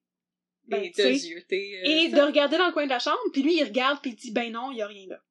Ben, 0.67 0.83
et 0.83 0.89
de 0.89 1.03
euh, 1.03 1.79
et 1.83 2.09
de 2.09 2.21
regarder 2.21 2.57
dans 2.57 2.65
le 2.65 2.73
coin 2.73 2.85
de 2.85 2.89
la 2.89 2.99
chambre, 2.99 3.19
puis 3.31 3.43
lui, 3.43 3.57
il 3.57 3.63
regarde, 3.63 3.99
puis 4.01 4.11
il 4.11 4.15
dit, 4.15 4.31
ben 4.31 4.51
non, 4.51 4.71
il 4.71 4.77
y 4.77 4.81
a 4.81 4.87
rien 4.87 5.07
là. 5.07 5.21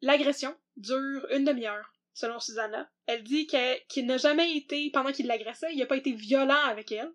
L'agression 0.00 0.54
dure 0.76 1.26
une 1.30 1.44
demi-heure, 1.44 1.92
selon 2.18 2.40
Susanna. 2.40 2.90
Elle 3.06 3.22
dit 3.22 3.46
qu'il 3.46 4.06
n'a 4.06 4.16
jamais 4.16 4.56
été, 4.56 4.90
pendant 4.90 5.12
qu'il 5.12 5.26
l'agressait, 5.28 5.72
il 5.72 5.78
n'a 5.78 5.86
pas 5.86 5.96
été 5.96 6.12
violent 6.12 6.64
avec 6.66 6.90
elle. 6.90 7.10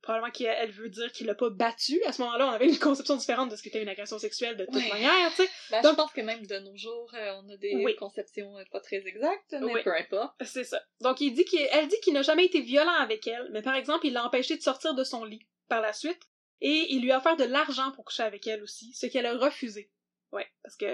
Probablement 0.00 0.30
qu'elle 0.32 0.56
elle 0.58 0.70
veut 0.70 0.88
dire 0.88 1.12
qu'il 1.12 1.26
l'a 1.26 1.34
pas 1.34 1.50
battu. 1.50 2.02
À 2.04 2.12
ce 2.12 2.22
moment-là, 2.22 2.48
on 2.48 2.52
avait 2.52 2.66
une 2.70 2.78
conception 2.78 3.16
différente 3.16 3.50
de 3.50 3.56
ce 3.56 3.62
qu'était 3.62 3.82
une 3.82 3.88
agression 3.90 4.18
sexuelle 4.18 4.56
de 4.56 4.64
toute 4.64 4.74
Ouais. 4.76 4.88
manière, 4.88 5.28
tu 5.36 5.42
sais. 5.42 5.50
Ben, 5.70 5.82
Donc- 5.82 5.92
je 5.92 5.96
pense 5.96 6.12
que 6.12 6.22
même 6.22 6.46
de 6.46 6.58
nos 6.60 6.74
jours, 6.74 7.12
euh, 7.12 7.34
on 7.44 7.48
a 7.50 7.56
des 7.58 7.74
Oui. 7.84 7.94
conceptions 7.96 8.56
euh, 8.56 8.64
pas 8.72 8.80
très 8.80 9.06
exactes, 9.06 9.52
mais 9.60 9.74
Oui. 9.74 9.82
peu 9.84 9.94
importe. 9.94 10.34
C'est 10.46 10.64
ça. 10.64 10.82
Donc, 11.02 11.20
il 11.20 11.34
dit 11.34 11.44
qu'il, 11.44 11.60
elle 11.72 11.86
dit 11.86 12.00
qu'il 12.02 12.14
n'a 12.14 12.22
jamais 12.22 12.46
été 12.46 12.62
violent 12.62 12.94
avec 12.94 13.26
elle, 13.26 13.46
mais 13.52 13.60
par 13.60 13.74
exemple, 13.74 14.06
il 14.06 14.14
l'a 14.14 14.24
empêché 14.24 14.56
de 14.56 14.62
sortir 14.62 14.94
de 14.94 15.04
son 15.04 15.22
lit 15.26 15.46
par 15.68 15.82
la 15.82 15.92
suite, 15.92 16.22
et 16.62 16.86
il 16.94 17.02
lui 17.02 17.12
a 17.12 17.18
offert 17.18 17.36
de 17.36 17.44
l'argent 17.44 17.92
pour 17.92 18.06
coucher 18.06 18.22
avec 18.22 18.46
elle 18.46 18.62
aussi, 18.62 18.94
ce 18.94 19.04
qu'elle 19.04 19.26
a 19.26 19.36
refusé. 19.36 19.90
Ouais, 20.32 20.46
parce 20.62 20.76
que 20.76 20.86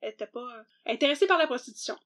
elle 0.00 0.10
était 0.14 0.26
pas 0.26 0.40
euh, 0.40 0.62
intéressée 0.86 1.28
par 1.28 1.38
la 1.38 1.46
prostitution. 1.46 1.96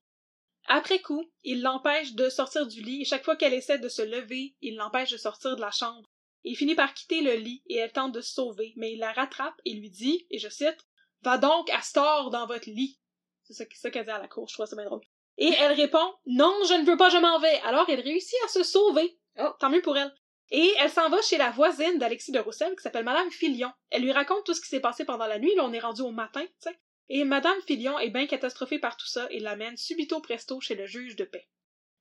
Après 0.69 1.01
coup, 1.01 1.25
il 1.45 1.63
l'empêche 1.63 2.15
de 2.15 2.29
sortir 2.29 2.67
du 2.67 2.83
lit, 2.83 3.03
et 3.03 3.05
chaque 3.05 3.25
fois 3.25 3.37
qu'elle 3.37 3.55
essaie 3.55 3.79
de 3.79 3.89
se 3.89 4.03
lever, 4.03 4.57
il 4.61 4.77
l'empêche 4.77 5.11
de 5.11 5.17
sortir 5.17 5.57
de 5.57 5.61
la 5.61 5.71
chambre. 5.71 6.09
Il 6.45 6.57
finit 6.57 6.75
par 6.75 6.95
quitter 6.95 7.23
le 7.23 7.35
lit, 7.35 7.63
et 7.67 7.77
elle 7.77 7.93
tente 7.93 8.13
de 8.13 8.21
se 8.21 8.35
sauver, 8.35 8.73
mais 8.77 8.93
il 8.93 8.99
la 8.99 9.13
rattrape 9.13 9.61
et 9.65 9.75
lui 9.75 9.91
dit, 9.91 10.27
et 10.31 10.39
je 10.39 10.49
cite, 10.49 10.87
Va 11.23 11.39
donc, 11.39 11.71
Astor, 11.71 12.31
dans 12.31 12.47
votre 12.47 12.69
lit. 12.69 13.01
C'est 13.43 13.55
ça, 13.55 13.91
qu'elle 13.91 14.05
dit 14.05 14.11
à 14.11 14.19
la 14.19 14.29
cour, 14.29 14.49
je 14.49 14.55
trouve 14.55 14.67
ça 14.67 14.77
bien 14.77 14.85
drôle. 14.85 15.01
Et 15.39 15.53
elle 15.59 15.73
répond 15.73 16.15
Non, 16.27 16.55
je 16.69 16.75
ne 16.75 16.87
veux 16.87 16.97
pas, 16.97 17.11
je 17.11 17.19
m'en 17.19 17.39
vais. 17.39 17.61
Alors 17.61 17.89
elle 17.89 18.01
réussit 18.01 18.39
à 18.45 18.49
se 18.49 18.63
sauver. 18.63 19.19
Oh. 19.39 19.51
Tant 19.61 19.71
mieux 19.71 19.83
pour 19.83 19.97
elle. 19.97 20.13
Et 20.51 20.73
elle 20.79 20.91
s'en 20.91 21.09
va 21.09 21.21
chez 21.23 21.37
la 21.37 21.51
voisine 21.51 21.99
d'Alexis 21.99 22.33
de 22.33 22.39
Roussel 22.39 22.75
qui 22.77 22.83
s'appelle 22.83 23.05
Madame 23.05 23.31
Filion. 23.31 23.73
Elle 23.91 24.03
lui 24.03 24.13
raconte 24.13 24.45
tout 24.45 24.55
ce 24.55 24.61
qui 24.61 24.69
s'est 24.69 24.81
passé 24.81 25.05
pendant 25.05 25.27
la 25.27 25.39
nuit. 25.39 25.55
Là, 25.57 25.65
on 25.65 25.73
est 25.73 25.81
rendu 25.81 26.03
au 26.03 26.13
matin, 26.13 26.43
tu 26.43 26.53
sais. 26.61 26.79
Et 27.09 27.25
Madame 27.25 27.61
Filion 27.67 27.99
est 27.99 28.11
bien 28.11 28.27
catastrophée 28.27 28.79
par 28.79 28.97
tout 28.97 29.07
ça 29.07 29.27
et 29.31 29.39
l'amène 29.39 29.77
subito 29.77 30.21
presto 30.21 30.61
chez 30.61 30.75
le 30.75 30.87
juge 30.87 31.17
de 31.17 31.25
paix. 31.25 31.49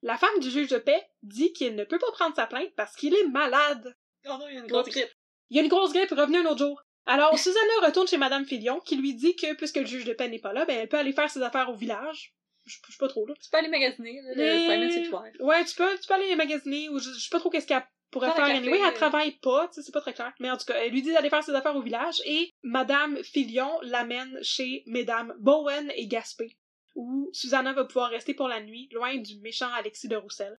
La 0.01 0.17
femme 0.17 0.39
du 0.39 0.49
juge 0.51 0.69
de 0.69 0.77
paix 0.77 1.07
dit 1.23 1.53
qu'il 1.53 1.75
ne 1.75 1.83
peut 1.83 1.99
pas 1.99 2.11
prendre 2.11 2.35
sa 2.35 2.47
plainte 2.47 2.73
parce 2.75 2.95
qu'il 2.95 3.15
est 3.15 3.27
malade. 3.27 3.95
Oh 4.25 4.37
non, 4.39 4.47
il 4.47 4.55
y 4.55 4.57
a 4.57 4.61
une 4.61 4.67
grosse 4.67 4.89
grippe. 4.89 5.11
Il 5.49 5.57
y 5.57 5.59
a 5.59 5.63
une 5.63 5.69
grosse 5.69 5.93
grippe, 5.93 6.11
revenez 6.11 6.39
un 6.39 6.45
autre 6.45 6.59
jour. 6.59 6.81
Alors, 7.05 7.37
Susanna 7.39 7.85
retourne 7.85 8.07
chez 8.07 8.17
Madame 8.17 8.45
Filion, 8.45 8.79
qui 8.79 8.95
lui 8.95 9.13
dit 9.13 9.35
que, 9.35 9.53
puisque 9.53 9.77
le 9.77 9.85
juge 9.85 10.05
de 10.05 10.13
paix 10.13 10.27
n'est 10.27 10.39
pas 10.39 10.53
là, 10.53 10.65
ben, 10.65 10.77
elle 10.77 10.89
peut 10.89 10.97
aller 10.97 11.13
faire 11.13 11.29
ses 11.29 11.41
affaires 11.41 11.69
au 11.69 11.75
village. 11.75 12.35
Je 12.65 12.77
je 12.83 12.91
sais 12.91 12.97
pas 12.99 13.07
trop, 13.07 13.27
là. 13.27 13.35
Tu 13.39 13.49
peux 13.51 13.57
aller 13.57 13.67
magasiner, 13.67 14.21
là, 14.23 14.77
le 14.77 14.89
Simon. 14.89 15.21
Ouais, 15.39 15.63
tu 15.65 15.75
peux, 15.75 15.99
tu 15.99 16.07
peux 16.07 16.15
aller 16.15 16.35
magasiner, 16.35 16.89
ou 16.89 16.97
je, 16.97 17.11
je 17.11 17.19
sais 17.19 17.29
pas 17.29 17.39
trop 17.39 17.51
qu'est-ce 17.51 17.67
qu'elle 17.67 17.85
Faire 18.19 18.35
faire. 18.35 18.45
Anyway, 18.45 18.79
elle 18.79 18.93
euh. 18.93 18.95
travaille 18.95 19.31
pas, 19.33 19.69
c'est 19.71 19.91
pas 19.91 20.01
très 20.01 20.13
clair. 20.13 20.33
Mais 20.39 20.49
en 20.49 20.57
tout 20.57 20.65
cas, 20.65 20.75
elle 20.75 20.91
lui 20.91 21.01
dit 21.01 21.11
d'aller 21.11 21.29
faire 21.29 21.43
ses 21.43 21.53
affaires 21.53 21.75
au 21.75 21.81
village, 21.81 22.21
et 22.25 22.51
Madame 22.63 23.21
Filion 23.23 23.69
l'amène 23.81 24.39
chez 24.41 24.83
Mesdames 24.87 25.33
Bowen 25.39 25.91
et 25.95 26.07
Gaspé, 26.07 26.57
où 26.95 27.29
Susanna 27.33 27.73
va 27.73 27.85
pouvoir 27.85 28.09
rester 28.09 28.33
pour 28.33 28.47
la 28.47 28.61
nuit, 28.61 28.89
loin 28.91 29.17
du 29.17 29.39
méchant 29.39 29.71
Alexis 29.73 30.07
de 30.07 30.15
Roussel. 30.15 30.57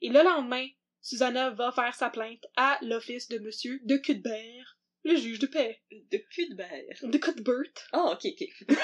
Et 0.00 0.08
le 0.08 0.22
lendemain, 0.22 0.66
Susanna 1.00 1.50
va 1.50 1.70
faire 1.72 1.94
sa 1.94 2.10
plainte 2.10 2.44
à 2.56 2.78
l'office 2.82 3.28
de 3.28 3.38
Monsieur 3.38 3.80
de 3.84 3.96
Cuthbert, 3.96 4.75
le 5.06 5.16
juge 5.16 5.38
de 5.38 5.46
paix. 5.46 5.80
De 5.90 6.18
cul 6.18 6.48
de 6.48 7.18
Cuthbert. 7.18 7.72
Ah, 7.92 8.12
ok, 8.12 8.20
ok. 8.24 8.48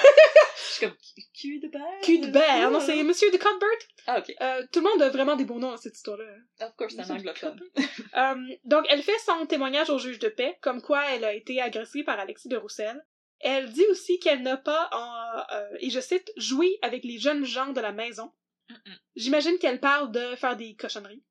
Je 0.55 0.61
suis 0.79 0.85
comme 0.87 0.95
cul 1.33 1.59
de 1.59 1.67
beurre. 1.67 2.01
Cuthbert, 2.03 2.71
non, 2.71 2.79
c'est 2.79 3.03
Monsieur 3.03 3.29
de 3.31 3.37
Cuthbert. 3.37 3.87
Ah, 4.07 4.19
ok. 4.19 4.33
Euh, 4.41 4.65
tout 4.71 4.79
le 4.79 4.89
monde 4.89 5.01
a 5.01 5.09
vraiment 5.09 5.35
des 5.35 5.45
beaux 5.45 5.59
noms 5.59 5.71
dans 5.71 5.77
cette 5.77 5.95
histoire-là. 5.95 6.25
Of 6.61 6.75
course, 6.75 6.93
c'est 6.95 7.01
un 7.11 7.15
anglophone. 7.15 7.59
Euh, 8.15 8.35
donc, 8.63 8.85
elle 8.89 9.03
fait 9.03 9.17
son 9.25 9.45
témoignage 9.45 9.89
au 9.89 9.97
juge 9.99 10.19
de 10.19 10.29
paix, 10.29 10.57
comme 10.61 10.81
quoi 10.81 11.03
elle 11.11 11.23
a 11.25 11.33
été 11.33 11.59
agressée 11.61 12.03
par 12.03 12.19
Alexis 12.19 12.47
de 12.47 12.57
Roussel. 12.57 13.03
Elle 13.39 13.71
dit 13.71 13.85
aussi 13.91 14.19
qu'elle 14.19 14.41
n'a 14.41 14.55
pas, 14.57 14.89
en, 14.93 15.53
euh, 15.55 15.77
et 15.79 15.89
je 15.89 15.99
cite, 15.99 16.31
joui 16.37 16.77
avec 16.81 17.03
les 17.03 17.17
jeunes 17.19 17.43
gens 17.45 17.73
de 17.73 17.81
la 17.81 17.91
maison. 17.91 18.31
J'imagine 19.15 19.57
qu'elle 19.59 19.79
parle 19.79 20.11
de 20.11 20.35
faire 20.35 20.55
des 20.55 20.75
cochonneries, 20.75 21.23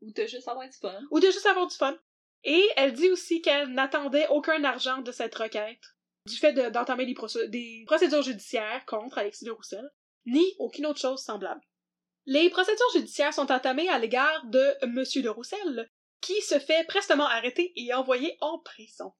Ou 0.00 0.10
de 0.12 0.26
juste 0.26 0.48
avoir 0.48 0.66
du 0.68 0.76
fun. 0.76 0.98
ou 1.10 1.20
de 1.20 1.26
juste 1.26 1.46
avoir 1.46 1.66
du 1.66 1.76
fun. 1.76 1.96
Et 2.44 2.68
elle 2.76 2.92
dit 2.92 3.10
aussi 3.10 3.42
qu'elle 3.42 3.68
n'attendait 3.68 4.26
aucun 4.28 4.64
argent 4.64 4.98
de 4.98 5.12
cette 5.12 5.34
requête, 5.34 5.82
du 6.26 6.36
fait 6.36 6.52
de- 6.52 6.70
d'entamer 6.70 7.06
des, 7.06 7.14
procé- 7.14 7.48
des 7.48 7.84
procédures 7.86 8.22
judiciaires 8.22 8.84
contre 8.86 9.18
Alexis 9.18 9.44
de 9.44 9.50
Roussel, 9.50 9.88
ni 10.26 10.44
aucune 10.58 10.86
autre 10.86 11.00
chose 11.00 11.22
semblable. 11.22 11.60
Les 12.26 12.50
procédures 12.50 12.90
judiciaires 12.94 13.34
sont 13.34 13.50
entamées 13.50 13.88
à 13.88 13.98
l'égard 13.98 14.44
de 14.46 14.86
Monsieur 14.86 15.22
de 15.22 15.28
Roussel, 15.28 15.90
qui 16.20 16.40
se 16.42 16.58
fait 16.58 16.84
prestement 16.86 17.26
arrêter 17.26 17.72
et 17.76 17.92
envoyé 17.94 18.36
en 18.40 18.58
prison. 18.58 19.12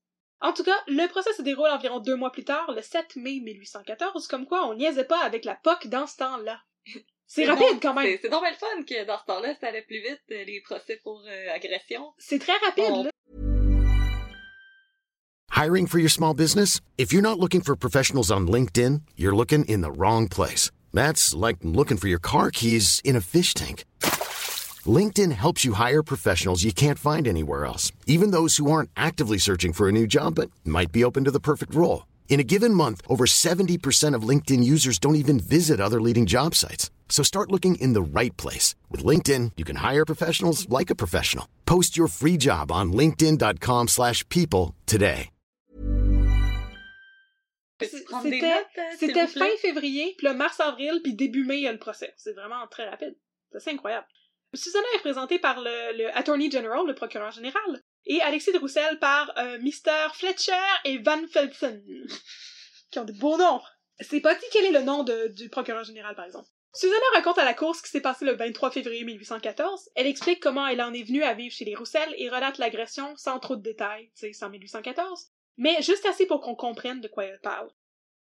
En 0.42 0.52
tout 0.52 0.64
cas, 0.64 0.76
le 0.86 1.06
procès 1.08 1.32
se 1.34 1.42
déroule 1.42 1.68
environ 1.68 1.98
deux 1.98 2.16
mois 2.16 2.32
plus 2.32 2.44
tard, 2.44 2.70
le 2.72 2.80
7 2.82 3.16
mai 3.16 3.40
1814, 3.40 4.26
comme 4.26 4.46
quoi 4.46 4.66
on 4.66 4.74
niaisait 4.74 5.04
pas 5.04 5.20
avec 5.22 5.44
la 5.44 5.54
POC 5.56 5.88
dans 5.88 6.06
ce 6.06 6.16
temps-là. 6.18 6.60
C'est 7.32 7.46
rapide 7.46 7.74
donc- 7.74 7.82
quand 7.82 7.94
même. 7.94 8.06
C'est 8.06 8.22
c'est 8.22 8.28
donc 8.28 8.42
bien 8.42 8.50
le 8.50 8.56
fun 8.56 8.82
que 8.82 9.06
dans 9.06 9.16
ce 9.20 9.24
temps-là, 9.26 9.54
ça 9.60 9.68
allait 9.68 9.82
plus 9.86 10.00
vite, 10.02 10.20
euh, 10.32 10.42
les 10.44 10.60
procès 10.62 10.98
pour 11.04 11.22
euh, 11.28 11.54
agression. 11.54 12.12
C'est 12.18 12.40
très 12.40 12.56
rapide, 12.66 12.84
On- 12.88 13.04
là. 13.04 13.10
Hiring 15.56 15.86
for 15.86 16.00
your 16.00 16.10
small 16.10 16.34
business? 16.34 16.80
If 16.98 17.12
you're 17.12 17.22
not 17.22 17.38
looking 17.38 17.60
for 17.60 17.76
professionals 17.76 18.32
on 18.32 18.48
LinkedIn, 18.48 19.02
you're 19.16 19.34
looking 19.36 19.64
in 19.66 19.80
the 19.82 19.92
wrong 19.96 20.26
place. 20.28 20.72
That's 20.92 21.32
like 21.32 21.58
looking 21.62 21.98
for 21.98 22.08
your 22.08 22.18
car 22.20 22.50
keys 22.50 23.00
in 23.04 23.14
a 23.14 23.20
fish 23.20 23.54
tank. 23.54 23.84
LinkedIn 24.86 25.30
helps 25.32 25.64
you 25.64 25.74
hire 25.74 26.02
professionals 26.02 26.64
you 26.64 26.72
can't 26.72 26.98
find 26.98 27.28
anywhere 27.28 27.64
else, 27.64 27.92
even 28.06 28.32
those 28.32 28.56
who 28.56 28.68
aren't 28.72 28.90
actively 28.96 29.38
searching 29.38 29.72
for 29.72 29.88
a 29.88 29.92
new 29.92 30.06
job 30.08 30.34
but 30.34 30.50
might 30.64 30.90
be 30.90 31.04
open 31.04 31.22
to 31.24 31.30
the 31.30 31.38
perfect 31.40 31.74
role. 31.76 32.06
In 32.30 32.38
a 32.38 32.44
given 32.44 32.72
month, 32.72 33.02
over 33.08 33.26
70% 33.26 34.14
of 34.14 34.22
LinkedIn 34.22 34.62
users 34.62 34.98
don't 34.98 35.16
even 35.16 35.38
visit 35.40 35.80
other 35.80 36.00
leading 36.00 36.26
job 36.26 36.54
sites. 36.54 36.90
So 37.08 37.24
start 37.24 37.50
looking 37.50 37.74
in 37.74 37.92
the 37.92 38.00
right 38.00 38.34
place. 38.36 38.76
With 38.88 39.04
LinkedIn, 39.04 39.52
you 39.56 39.64
can 39.64 39.76
hire 39.76 40.06
professionals 40.06 40.68
like 40.68 40.90
a 40.90 40.94
professional. 40.94 41.46
Post 41.66 41.98
your 41.98 42.08
free 42.08 42.38
job 42.38 42.70
on 42.72 42.92
linkedin.com/people 42.92 43.88
slash 43.88 44.24
people 44.28 44.74
today. 44.86 45.30
C'était 48.98 49.22
euh, 49.22 49.26
fin 49.26 49.56
février, 49.62 50.14
puis 50.18 50.28
le 50.28 50.34
mars-avril, 50.34 51.00
puis 51.02 51.14
début 51.14 51.44
mai, 51.44 51.56
il 51.56 51.62
y 51.62 51.66
a 51.66 51.72
le 51.72 51.78
procès. 51.78 52.12
C'est 52.16 52.34
vraiment 52.34 52.66
très 52.70 52.88
rapide. 52.88 53.16
C'est 53.50 53.56
assez 53.56 53.70
incroyable. 53.70 54.06
Susanna 54.52 54.84
est 54.94 54.98
représentée 54.98 55.38
par 55.38 55.60
le, 55.60 55.96
le 55.96 56.16
Attorney 56.16 56.50
General, 56.50 56.86
le 56.86 56.94
procureur 56.94 57.30
général, 57.30 57.82
et 58.12 58.20
Alexis 58.22 58.52
de 58.52 58.58
Roussel 58.58 58.98
par 58.98 59.32
euh, 59.38 59.58
Mr. 59.60 60.12
Fletcher 60.14 60.52
et 60.84 60.98
Van 60.98 61.20
Felsen, 61.32 61.82
qui 62.90 62.98
ont 62.98 63.04
des 63.04 63.12
beaux 63.12 63.36
noms. 63.36 63.60
C'est 64.00 64.20
pas 64.20 64.34
dit 64.34 64.44
quel 64.52 64.64
est 64.64 64.72
le 64.72 64.82
nom 64.82 65.02
de- 65.04 65.28
du 65.28 65.48
procureur 65.48 65.84
général, 65.84 66.14
par 66.16 66.24
exemple. 66.24 66.48
Susanna 66.72 66.96
raconte 67.14 67.38
à 67.38 67.44
la 67.44 67.54
cour 67.54 67.74
ce 67.74 67.82
qui 67.82 67.90
s'est 67.90 68.00
passé 68.00 68.24
le 68.24 68.34
23 68.36 68.70
février 68.70 69.04
1814. 69.04 69.90
Elle 69.96 70.06
explique 70.06 70.40
comment 70.40 70.66
elle 70.66 70.80
en 70.82 70.92
est 70.92 71.02
venue 71.02 71.22
à 71.24 71.34
vivre 71.34 71.54
chez 71.54 71.64
les 71.64 71.74
Roussel 71.74 72.14
et 72.16 72.28
relate 72.30 72.58
l'agression 72.58 73.14
sans 73.16 73.38
trop 73.40 73.56
de 73.56 73.62
détails, 73.62 74.10
tu 74.14 74.26
sais, 74.26 74.32
c'est 74.32 74.44
en 74.44 74.50
1814, 74.50 75.26
mais 75.56 75.82
juste 75.82 76.06
assez 76.06 76.26
pour 76.26 76.40
qu'on 76.40 76.54
comprenne 76.54 77.00
de 77.00 77.08
quoi 77.08 77.24
elle 77.24 77.40
parle. 77.40 77.68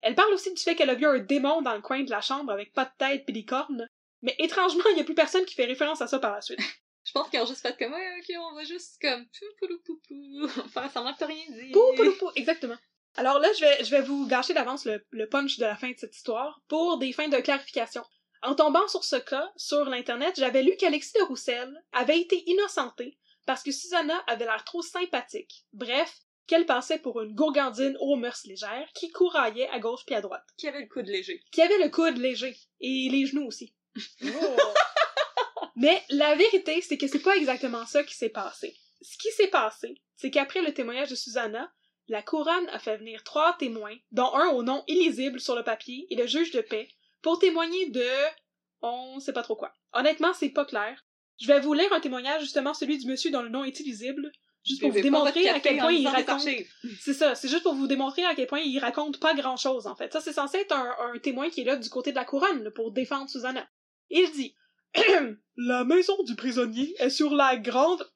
Elle 0.01 0.15
parle 0.15 0.33
aussi 0.33 0.53
du 0.53 0.61
fait 0.61 0.75
qu'elle 0.75 0.89
a 0.89 0.95
vu 0.95 1.05
un 1.05 1.19
démon 1.19 1.61
dans 1.61 1.73
le 1.73 1.81
coin 1.81 2.03
de 2.03 2.09
la 2.11 2.19
chambre 2.21 2.51
avec 2.51 2.73
pas 2.73 2.85
de 2.85 2.91
tête 2.97 3.25
pis 3.25 3.31
des 3.33 3.45
cornes, 3.45 3.87
mais 4.21 4.35
étrangement, 4.39 4.83
il 4.91 4.97
y 4.97 5.01
a 5.01 5.05
plus 5.05 5.15
personne 5.15 5.45
qui 5.45 5.55
fait 5.55 5.65
référence 5.65 6.01
à 6.01 6.07
ça 6.07 6.19
par 6.19 6.33
la 6.33 6.41
suite. 6.41 6.59
Je 7.03 7.11
pense 7.11 7.29
qu'ils 7.29 7.41
ont 7.41 7.45
juste 7.45 7.61
fait 7.61 7.77
comme, 7.77 7.93
ouais, 7.93 8.19
ok, 8.19 8.35
on 8.39 8.55
va 8.55 8.63
juste 8.63 9.01
comme, 9.01 9.25
pou, 9.27 9.67
pou, 9.67 9.79
pou, 9.85 10.01
pou, 10.07 10.47
faire 10.69 10.91
semblant 10.91 11.13
t'as 11.17 11.25
rien 11.25 11.45
dit. 11.49 11.71
Pou, 11.71 11.93
pou, 11.95 12.11
pou, 12.19 12.31
exactement. 12.35 12.77
Alors 13.15 13.39
là, 13.39 13.49
je 13.53 13.61
vais, 13.61 13.83
je 13.83 13.91
vais 13.91 14.01
vous 14.01 14.25
gâcher 14.25 14.53
d'avance 14.53 14.85
le, 14.85 15.05
le 15.11 15.29
punch 15.29 15.57
de 15.57 15.65
la 15.65 15.75
fin 15.75 15.91
de 15.91 15.97
cette 15.97 16.15
histoire 16.15 16.61
pour 16.67 16.97
des 16.97 17.13
fins 17.13 17.27
de 17.27 17.37
clarification. 17.37 18.03
En 18.41 18.55
tombant 18.55 18.87
sur 18.87 19.03
ce 19.03 19.15
cas, 19.15 19.51
sur 19.55 19.85
l'Internet, 19.85 20.35
j'avais 20.37 20.63
lu 20.63 20.75
qu'Alexis 20.77 21.13
de 21.19 21.23
Roussel 21.23 21.81
avait 21.91 22.19
été 22.19 22.43
innocenté 22.49 23.17
parce 23.45 23.63
que 23.63 23.71
Susanna 23.71 24.17
avait 24.27 24.45
l'air 24.45 24.63
trop 24.63 24.81
sympathique. 24.81 25.65
Bref, 25.73 26.13
qu'elle 26.47 26.65
passait 26.65 26.99
pour 26.99 27.21
une 27.21 27.33
gourgandine 27.33 27.95
aux 27.99 28.15
mœurs 28.15 28.43
légères 28.45 28.89
qui 28.93 29.11
couraillait 29.11 29.69
à 29.69 29.79
gauche 29.79 30.05
puis 30.05 30.15
à 30.15 30.21
droite. 30.21 30.45
Qui 30.57 30.67
avait 30.67 30.81
le 30.81 30.87
coude 30.87 31.07
léger. 31.07 31.41
Qui 31.51 31.61
avait 31.61 31.77
le 31.77 31.89
coude 31.89 32.17
léger. 32.17 32.57
Et 32.81 33.07
les 33.09 33.25
genoux 33.25 33.45
aussi. 33.45 33.73
Mais 35.75 36.03
la 36.09 36.35
vérité, 36.35 36.81
c'est 36.81 36.97
que 36.97 37.07
c'est 37.07 37.19
pas 37.19 37.35
exactement 37.35 37.85
ça 37.85 38.03
qui 38.03 38.15
s'est 38.15 38.29
passé. 38.29 38.75
Ce 39.01 39.17
qui 39.17 39.29
s'est 39.31 39.47
passé, 39.47 40.01
c'est 40.15 40.31
qu'après 40.31 40.61
le 40.61 40.73
témoignage 40.73 41.09
de 41.09 41.15
Susanna, 41.15 41.71
la 42.07 42.21
couronne 42.21 42.67
a 42.69 42.79
fait 42.79 42.97
venir 42.97 43.23
trois 43.23 43.55
témoins, 43.57 43.95
dont 44.11 44.33
un 44.33 44.49
au 44.49 44.63
nom 44.63 44.83
illisible 44.87 45.39
sur 45.39 45.55
le 45.55 45.63
papier 45.63 46.05
et 46.09 46.15
le 46.15 46.27
juge 46.27 46.51
de 46.51 46.61
paix, 46.61 46.89
pour 47.21 47.39
témoigner 47.39 47.89
de... 47.89 48.05
on 48.81 49.19
sait 49.19 49.33
pas 49.33 49.43
trop 49.43 49.55
quoi. 49.55 49.73
Honnêtement, 49.93 50.33
c'est 50.33 50.49
pas 50.49 50.65
clair. 50.65 51.03
Je 51.39 51.47
vais 51.47 51.59
vous 51.59 51.73
lire 51.73 51.91
un 51.91 51.99
témoignage, 51.99 52.41
justement 52.41 52.73
celui 52.73 52.97
du 52.97 53.07
monsieur 53.07 53.31
dont 53.31 53.41
le 53.41 53.49
nom 53.49 53.63
est 53.63 53.79
illisible, 53.79 54.31
juste 54.65 54.81
pour 54.81 54.91
vous 54.91 55.01
démontrer 55.01 55.49
à 55.49 55.59
quel 55.59 55.77
point 55.77 55.91
il 55.91 56.07
raconte... 56.07 56.41
C'est 56.99 57.13
ça, 57.13 57.35
c'est 57.35 57.47
juste 57.47 57.63
pour 57.63 57.73
vous 57.73 57.87
démontrer 57.87 58.25
à 58.25 58.35
quel 58.35 58.47
point 58.47 58.59
il 58.59 58.77
raconte 58.79 59.19
pas 59.19 59.33
grand-chose, 59.33 59.87
en 59.87 59.95
fait. 59.95 60.11
Ça, 60.13 60.21
c'est 60.21 60.33
censé 60.33 60.57
être 60.57 60.73
un, 60.73 60.95
un, 61.13 61.19
témoin 61.19 61.49
qui 61.49 61.61
est 61.61 61.65
là 61.65 61.75
du 61.75 61.89
côté 61.89 62.11
de 62.11 62.15
la 62.15 62.25
couronne, 62.25 62.71
pour 62.71 62.91
défendre 62.91 63.29
Susanna. 63.29 63.67
Il 64.09 64.31
dit... 64.31 64.55
la 65.57 65.83
maison 65.85 66.21
du 66.23 66.35
prisonnier 66.35 66.95
est 66.99 67.09
sur 67.09 67.33
la 67.33 67.57
grande 67.57 68.09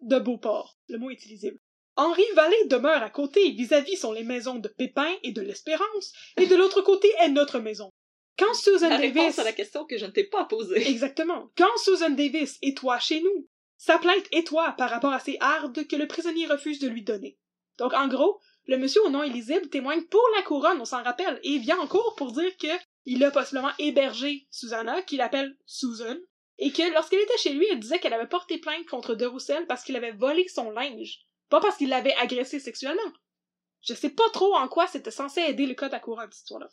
de 0.00 0.18
Beauport. 0.18 0.78
Le 0.88 0.98
mot 0.98 1.10
est 1.10 1.24
illisible. 1.26 1.58
Henri 1.96 2.24
Vallée 2.34 2.64
demeure 2.66 3.02
à 3.02 3.10
côté, 3.10 3.50
vis-à-vis 3.50 3.96
sont 3.96 4.12
les 4.12 4.24
maisons 4.24 4.58
de 4.58 4.68
Pépin 4.68 5.12
et 5.22 5.32
de 5.32 5.42
l'Espérance, 5.42 6.12
et 6.36 6.46
de 6.46 6.56
l'autre 6.56 6.82
côté 6.82 7.08
est 7.20 7.28
notre 7.28 7.58
maison. 7.58 7.90
Quand 8.38 8.54
Susan 8.54 8.88
la 8.88 8.96
Davis... 8.96 9.14
réponse 9.14 9.38
à 9.38 9.44
la 9.44 9.52
question 9.52 9.84
que 9.84 9.98
je 9.98 10.06
ne 10.06 10.10
t'ai 10.10 10.24
pas 10.24 10.44
posée. 10.44 10.88
Exactement. 10.88 11.50
Quand 11.58 11.76
Susan 11.76 12.10
Davis 12.10 12.58
est 12.62 12.76
toi 12.76 12.98
chez 12.98 13.20
nous, 13.20 13.48
sa 13.76 13.98
plainte 13.98 14.26
est 14.32 14.46
toi 14.46 14.74
par 14.78 14.88
rapport 14.88 15.12
à 15.12 15.20
ces 15.20 15.36
hardes 15.40 15.86
que 15.86 15.96
le 15.96 16.06
prisonnier 16.06 16.46
refuse 16.46 16.78
de 16.78 16.88
lui 16.88 17.02
donner. 17.02 17.38
Donc, 17.78 17.92
en 17.92 18.08
gros, 18.08 18.40
le 18.66 18.78
monsieur 18.78 19.02
au 19.04 19.10
nom 19.10 19.22
illisible 19.22 19.68
témoigne 19.68 20.04
pour 20.04 20.24
la 20.36 20.42
couronne, 20.42 20.80
on 20.80 20.84
s'en 20.84 21.02
rappelle, 21.02 21.40
et 21.42 21.58
vient 21.58 21.78
en 21.78 21.86
cours 21.86 22.14
pour 22.16 22.32
dire 22.32 22.56
que 22.56 22.68
il 23.04 23.24
a 23.24 23.30
possiblement 23.30 23.72
hébergé 23.78 24.46
Susanna, 24.50 25.02
qu'il 25.02 25.20
appelle 25.20 25.56
Susan, 25.66 26.16
et 26.58 26.72
que 26.72 26.92
lorsqu'elle 26.92 27.20
était 27.20 27.38
chez 27.38 27.54
lui, 27.54 27.66
elle 27.70 27.80
disait 27.80 27.98
qu'elle 27.98 28.12
avait 28.12 28.28
porté 28.28 28.58
plainte 28.58 28.86
contre 28.86 29.14
De 29.14 29.24
Roussel 29.24 29.66
parce 29.66 29.82
qu'il 29.82 29.96
avait 29.96 30.12
volé 30.12 30.46
son 30.48 30.70
linge, 30.70 31.20
pas 31.48 31.60
parce 31.60 31.76
qu'il 31.76 31.88
l'avait 31.88 32.14
agressé 32.16 32.60
sexuellement. 32.60 33.12
Je 33.82 33.94
sais 33.94 34.10
pas 34.10 34.28
trop 34.32 34.54
en 34.54 34.68
quoi 34.68 34.86
c'était 34.86 35.10
censé 35.10 35.40
aider 35.40 35.66
le 35.66 35.74
cas 35.74 35.88
de 35.88 35.92
la 35.92 36.00
couronne, 36.00 36.30
cette 36.30 36.42
histoire-là. 36.42 36.68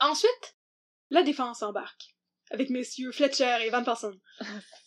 Ensuite, 0.00 0.56
la 1.08 1.22
défense 1.22 1.62
embarque, 1.62 2.14
avec 2.50 2.68
messieurs 2.68 3.12
Fletcher 3.12 3.58
et 3.62 3.70
Van 3.70 3.82
Passen. 3.82 4.18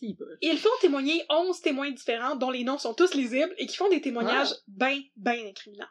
Ils 0.01 0.59
font 0.59 0.69
témoigner 0.81 1.25
onze 1.29 1.61
témoins 1.61 1.89
différents 1.89 2.35
dont 2.35 2.51
les 2.51 2.63
noms 2.63 2.77
sont 2.77 2.93
tous 2.93 3.15
lisibles 3.15 3.55
et 3.57 3.65
qui 3.65 3.75
font 3.75 3.89
des 3.89 4.01
témoignages 4.01 4.53
ben, 4.67 5.01
ben 5.15 5.47
incriminants. 5.47 5.89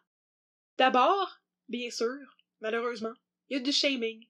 D'abord, 0.79 1.41
bien 1.69 1.91
sûr, 1.91 2.21
malheureusement, 2.61 3.15
il 3.49 3.57
y 3.57 3.61
a 3.61 3.63
du 3.63 3.73
shaming. 3.73 4.25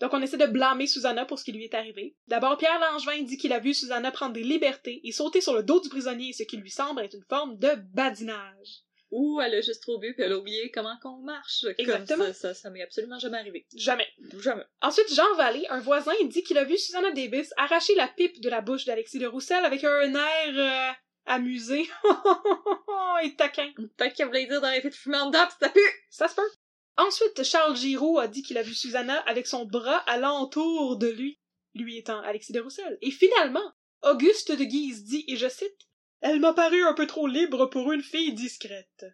Donc 0.00 0.12
on 0.12 0.22
essaie 0.22 0.36
de 0.36 0.46
blâmer 0.46 0.86
Susanna 0.86 1.24
pour 1.24 1.38
ce 1.38 1.44
qui 1.44 1.52
lui 1.52 1.64
est 1.64 1.74
arrivé. 1.74 2.16
D'abord, 2.28 2.56
Pierre 2.56 2.78
Langevin 2.80 3.22
dit 3.22 3.36
qu'il 3.36 3.52
a 3.52 3.58
vu 3.58 3.74
Susanna 3.74 4.10
prendre 4.10 4.32
des 4.32 4.42
libertés 4.42 5.00
et 5.04 5.12
sauter 5.12 5.40
sur 5.40 5.54
le 5.54 5.62
dos 5.62 5.80
du 5.80 5.88
prisonnier, 5.88 6.32
ce 6.32 6.44
qui 6.44 6.56
lui 6.56 6.70
semble 6.70 7.02
être 7.02 7.14
une 7.14 7.24
forme 7.28 7.58
de 7.58 7.70
badinage. 7.92 8.84
Ou 9.10 9.40
elle 9.40 9.54
a 9.54 9.60
juste 9.62 9.82
trop 9.82 9.98
bu 9.98 10.12
puis 10.14 10.22
elle 10.22 10.32
a 10.32 10.38
oublié 10.38 10.70
comment 10.70 10.94
qu'on 11.02 11.16
marche. 11.22 11.64
Exactement. 11.78 12.24
Comme 12.24 12.34
ça, 12.34 12.52
ça, 12.52 12.54
ça 12.54 12.70
m'est 12.70 12.82
absolument 12.82 13.18
jamais 13.18 13.38
arrivé. 13.38 13.66
Jamais. 13.74 14.06
Jamais. 14.38 14.64
Ensuite, 14.82 15.12
Jean 15.14 15.34
Vallée, 15.36 15.66
un 15.70 15.80
voisin, 15.80 16.12
dit 16.24 16.42
qu'il 16.42 16.58
a 16.58 16.64
vu 16.64 16.76
Susanna 16.76 17.10
Davis 17.12 17.52
arracher 17.56 17.94
la 17.94 18.08
pipe 18.08 18.40
de 18.40 18.50
la 18.50 18.60
bouche 18.60 18.84
d'Alexis 18.84 19.18
de 19.18 19.26
Roussel 19.26 19.64
avec 19.64 19.82
un 19.82 20.14
air 20.14 20.52
euh, 20.54 20.92
amusé 21.24 21.88
et 23.24 23.34
taquin. 23.34 23.72
Peut-être 23.96 24.14
qu'elle 24.14 24.26
voulait 24.26 24.46
dire 24.46 24.60
d'arrêter 24.60 24.90
de 24.90 24.94
fumer 24.94 25.18
en 25.18 25.26
dedans 25.26 25.48
ça 25.58 25.68
pue! 25.70 25.80
Ça 26.10 26.28
se 26.28 26.34
peut. 26.34 26.50
Ensuite, 26.98 27.44
Charles 27.44 27.76
Giraud 27.76 28.18
a 28.18 28.26
dit 28.26 28.42
qu'il 28.42 28.58
a 28.58 28.62
vu 28.62 28.74
Susanna 28.74 29.20
avec 29.20 29.46
son 29.46 29.64
bras 29.64 29.98
alentour 29.98 30.98
de 30.98 31.06
lui, 31.06 31.38
lui 31.74 31.96
étant 31.96 32.20
Alexis 32.22 32.52
de 32.52 32.60
Roussel. 32.60 32.98
Et 33.02 33.12
finalement, 33.12 33.72
Auguste 34.02 34.50
de 34.50 34.64
Guise 34.64 35.04
dit, 35.04 35.24
et 35.28 35.36
je 35.36 35.48
cite, 35.48 35.78
Elle 36.20 36.40
m'a 36.40 36.52
paru 36.52 36.82
un 36.82 36.94
peu 36.94 37.06
trop 37.06 37.28
libre 37.28 37.66
pour 37.66 37.92
une 37.92 38.02
fille 38.02 38.34
discrète. 38.34 39.04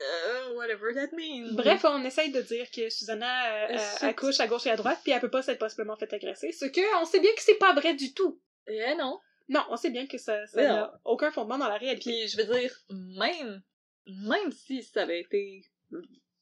Euh, 0.00 0.54
whatever 0.54 0.94
that 0.94 1.14
means. 1.14 1.54
Bref, 1.54 1.84
on 1.84 2.02
essaye 2.04 2.30
de 2.30 2.40
dire 2.40 2.70
que 2.70 2.88
Susanna 2.88 3.66
euh, 3.66 3.72
Euh, 3.72 3.76
euh, 3.76 4.08
accouche 4.08 4.40
à 4.40 4.46
gauche 4.46 4.66
et 4.66 4.70
à 4.70 4.76
droite, 4.76 5.00
puis 5.02 5.12
elle 5.12 5.20
peut 5.20 5.30
pas 5.30 5.42
s'être 5.42 5.58
possiblement 5.58 5.96
fait 5.96 6.12
agresser. 6.12 6.52
Ce 6.52 6.64
que, 6.64 7.02
on 7.02 7.04
sait 7.04 7.20
bien 7.20 7.32
que 7.34 7.42
c'est 7.42 7.58
pas 7.58 7.74
vrai 7.74 7.94
du 7.94 8.14
tout. 8.14 8.40
Eh 8.68 8.94
non. 8.94 9.18
Non, 9.48 9.64
on 9.68 9.76
sait 9.76 9.90
bien 9.90 10.06
que 10.06 10.16
ça 10.16 10.44
n'a 10.54 10.98
aucun 11.04 11.30
fondement 11.30 11.58
dans 11.58 11.68
la 11.68 11.78
réalité. 11.78 12.10
Puis 12.10 12.28
je 12.28 12.36
veux 12.36 12.58
dire, 12.58 12.72
même, 12.90 13.62
même 14.06 14.52
si 14.52 14.82
ça 14.82 15.02
avait 15.02 15.20
été 15.20 15.62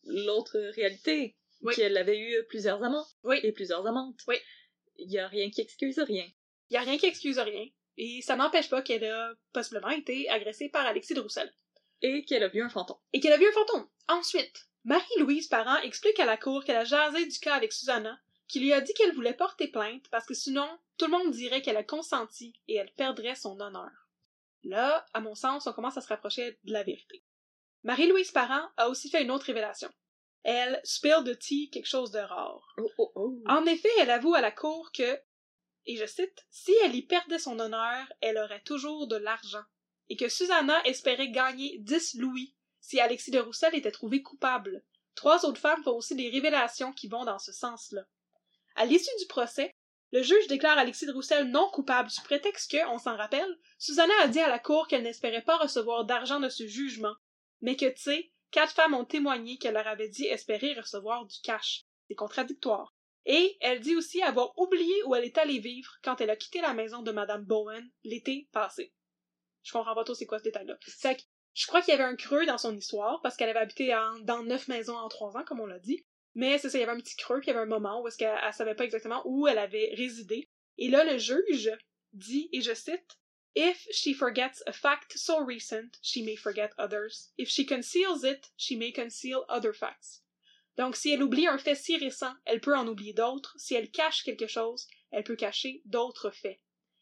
l'autre 0.07 0.59
réalité, 0.75 1.37
Oui. 1.63 1.75
qu'elle 1.75 1.97
avait 1.97 2.19
eu 2.19 2.45
plusieurs 2.49 2.83
amants 2.83 3.07
Oui. 3.25 3.39
et 3.43 3.53
plusieurs 3.53 3.87
amantes. 3.87 4.21
Oui. 4.29 4.37
Il 4.97 5.11
y 5.11 5.19
a 5.19 5.29
rien 5.29 5.51
qui 5.51 5.61
excuse 5.61 5.99
rien. 5.99 6.27
Y 6.71 6.77
a 6.77 6.81
rien 6.81 6.97
qui 6.99 7.07
excuse 7.07 7.39
rien. 7.39 7.67
Et 7.99 8.21
ça 8.23 8.37
n'empêche 8.37 8.69
pas 8.69 8.83
qu'elle 8.83 9.05
a 9.05 9.35
possiblement 9.53 9.91
été 9.91 10.29
agressée 10.29 10.69
par 10.69 10.87
Alexis 10.87 11.15
de 11.15 11.21
Roussel. 11.21 11.53
Et 12.03 12.25
qu'elle 12.25 12.43
a 12.43 12.49
vu 12.49 12.63
un 12.63 12.69
fantôme. 12.69 12.99
Et 13.13 13.21
qu'elle 13.21 13.33
a 13.33 13.39
vu 13.39 13.47
un 13.49 13.53
fantôme. 13.53 13.89
Ensuite, 14.09 14.67
Marie-Louise 14.85 15.49
Parent 15.49 15.79
explique 15.79 16.21
à 16.21 16.27
la 16.27 16.37
cour 16.37 16.65
qu'elle 16.65 16.77
a 16.77 16.85
jasé 16.85 17.27
du 17.27 17.39
cas 17.39 17.55
avec 17.55 17.73
Susanna, 17.73 18.21
qui 18.49 18.61
lui 18.61 18.73
a 18.73 18.81
dit 18.81 18.93
qu'elle 18.95 19.15
voulait 19.15 19.35
porter 19.35 19.69
plainte 19.69 20.09
parce 20.11 20.27
que 20.27 20.35
sinon, 20.35 20.69
tout 20.99 21.07
le 21.07 21.13
monde 21.13 21.33
dirait 21.33 21.63
qu'elle 21.63 21.77
a 21.77 21.83
consenti 21.85 22.53
et 22.69 22.77
elle 22.77 22.93
perdrait 22.97 23.35
son 23.35 23.59
honneur. 23.61 23.91
Là, 24.63 25.05
à 25.15 25.21
mon 25.21 25.35
sens, 25.35 25.67
on 25.67 25.73
commence 25.73 25.97
à 25.97 26.01
se 26.01 26.09
rapprocher 26.09 26.59
de 26.65 26.73
la 26.73 26.83
vérité. 26.83 27.23
Marie-Louise 27.87 28.33
Parent 28.33 28.69
a 28.77 28.89
aussi 28.89 29.09
fait 29.09 29.23
une 29.23 29.31
autre 29.31 29.47
révélation. 29.47 29.89
Elle 30.43 30.81
spill 30.83 31.23
de 31.23 31.35
tea 31.35 31.71
quelque 31.71 31.87
chose 31.87 32.11
de 32.11 32.19
rare. 32.19 32.75
Oh 32.79 32.91
oh 32.99 33.13
oh. 33.15 33.39
En 33.47 33.65
effet, 33.65 33.89
elle 34.01 34.11
avoue 34.11 34.35
à 34.35 34.41
la 34.41 34.51
cour 34.51 34.91
que, 34.91 35.17
et 35.87 35.97
je 35.97 36.05
cite, 36.05 36.45
si 36.51 36.73
elle 36.83 36.97
y 36.97 37.03
perdait 37.03 37.39
son 37.39 37.61
honneur, 37.61 38.05
elle 38.21 38.39
aurait 38.39 38.63
toujours 38.63 39.07
de 39.07 39.15
l'argent, 39.15 39.63
et 40.09 40.17
que 40.17 40.29
Susanna 40.29 40.85
espérait 40.85 41.31
gagner 41.31 41.79
10 41.79 42.17
louis 42.17 42.57
si 42.81 42.99
Alexis 42.99 43.31
de 43.31 43.39
Roussel 43.39 43.77
était 43.77 43.93
trouvé 43.93 44.21
coupable. 44.21 44.83
Trois 45.15 45.45
autres 45.47 45.61
femmes 45.61 45.85
font 45.85 45.95
aussi 45.95 46.17
des 46.17 46.29
révélations 46.29 46.93
qui 46.93 47.07
vont 47.07 47.25
dans 47.25 47.39
ce 47.39 47.53
sens-là. 47.53 48.03
À 48.75 48.85
l'issue 48.85 49.17
du 49.21 49.27
procès, 49.29 49.71
le 50.11 50.23
juge 50.23 50.49
déclare 50.49 50.79
Alexis 50.79 51.07
de 51.07 51.13
Roussel 51.13 51.53
non 51.53 51.71
coupable 51.71 52.11
sous 52.11 52.25
prétexte 52.25 52.69
que, 52.69 52.85
on 52.89 52.99
s'en 52.99 53.17
rappelle, 53.17 53.61
Susanna 53.79 54.15
a 54.23 54.27
dit 54.27 54.41
à 54.41 54.49
la 54.49 54.59
cour 54.59 54.89
qu'elle 54.89 55.05
n'espérait 55.05 55.43
pas 55.43 55.59
recevoir 55.59 56.05
d'argent 56.05 56.41
de 56.41 56.49
ce 56.49 56.67
jugement, 56.67 57.15
mais 57.61 57.77
que, 57.77 57.87
tu 57.87 58.03
sais, 58.03 58.33
quatre 58.51 58.75
femmes 58.75 58.95
ont 58.95 59.05
témoigné 59.05 59.59
qu'elle 59.59 59.75
leur 59.75 59.87
avait 59.87 60.09
dit 60.09 60.27
espérer 60.27 60.75
recevoir 60.75 61.27
du 61.27 61.37
cash. 61.43 61.85
C'est 62.09 62.15
contradictoire. 62.15 62.95
Et 63.25 63.57
elle 63.61 63.81
dit 63.81 63.97
aussi 63.97 64.23
avoir 64.23 64.57
oublié 64.57 64.95
où 65.05 65.15
elle 65.15 65.25
est 65.25 65.39
allée 65.39 65.59
vivre 65.59 65.91
quand 66.03 66.21
elle 66.21 66.31
a 66.31 66.37
quitté 66.37 66.61
la 66.61 66.75
maison 66.75 67.03
de 67.03 67.11
Madame 67.11 67.45
Bowen 67.45 67.91
l'été 68.05 68.49
passé. 68.53 68.93
Je 69.65 69.73
comprends 69.73 69.95
pas 69.97 70.05
trop 70.05 70.15
c'est 70.15 70.27
quoi 70.27 70.39
ce 70.39 70.45
détail-là. 70.45 70.77
Que 70.77 70.91
je 71.55 71.67
crois 71.67 71.81
qu'il 71.81 71.93
y 71.93 71.95
avait 71.95 72.05
un 72.05 72.17
creux 72.17 72.47
dans 72.47 72.59
son 72.59 72.77
histoire 72.77 73.21
parce 73.23 73.37
qu'elle 73.37 73.49
avait 73.49 73.59
habité 73.59 73.89
dans 74.23 74.45
neuf 74.45 74.69
maisons 74.69 74.97
en 74.97 75.09
trois 75.09 75.37
ans, 75.37 75.45
comme 75.45 75.59
on 75.59 75.67
l'a 75.67 75.81
dit. 75.81 76.07
Mais 76.35 76.59
c'est 76.59 76.69
ça, 76.69 76.77
il 76.79 76.83
y 76.83 76.85
avait 76.85 76.93
un 76.93 77.01
petit 77.01 77.17
creux, 77.17 77.41
puis 77.41 77.49
il 77.49 77.55
y 77.55 77.57
avait 77.57 77.65
un 77.65 77.67
moment 77.67 78.03
où 78.03 78.07
est-ce 78.09 78.19
savait 78.53 78.75
pas 78.75 78.85
exactement 78.85 79.23
où 79.25 79.49
elle 79.49 79.59
avait 79.59 79.93
résidé. 79.97 80.51
Et 80.77 80.89
là, 80.89 81.03
le 81.11 81.17
juge 81.17 81.73
dit, 82.13 82.51
et 82.53 82.61
je 82.61 82.75
cite, 82.75 83.19
If 83.59 83.87
she 83.91 84.13
forgets 84.13 84.63
a 84.67 84.73
fact 84.73 85.17
so 85.17 85.41
recent, 85.41 85.99
she 86.03 86.23
may 86.23 86.37
forget 86.37 86.73
others. 86.79 87.31
If 87.39 87.49
she 87.49 87.65
conceals 87.65 88.23
it, 88.23 88.51
she 88.57 88.77
may 88.77 88.93
conceal 88.93 89.47
other 89.49 89.73
facts. 89.73 90.21
Donc, 90.77 90.95
si 90.95 91.11
elle 91.11 91.23
oublie 91.23 91.47
un 91.47 91.57
fait 91.57 91.75
si 91.75 91.97
récent, 91.97 92.35
elle 92.45 92.61
peut 92.61 92.77
en 92.77 92.87
oublier 92.87 93.15
d'autres. 93.15 93.55
Si 93.59 93.75
elle 93.75 93.91
cache 93.91 94.25
quelque 94.25 94.47
chose, 94.47 94.87
elle 95.11 95.25
peut 95.25 95.37
cacher 95.37 95.81
d'autres 95.87 96.31
faits. 96.31 96.59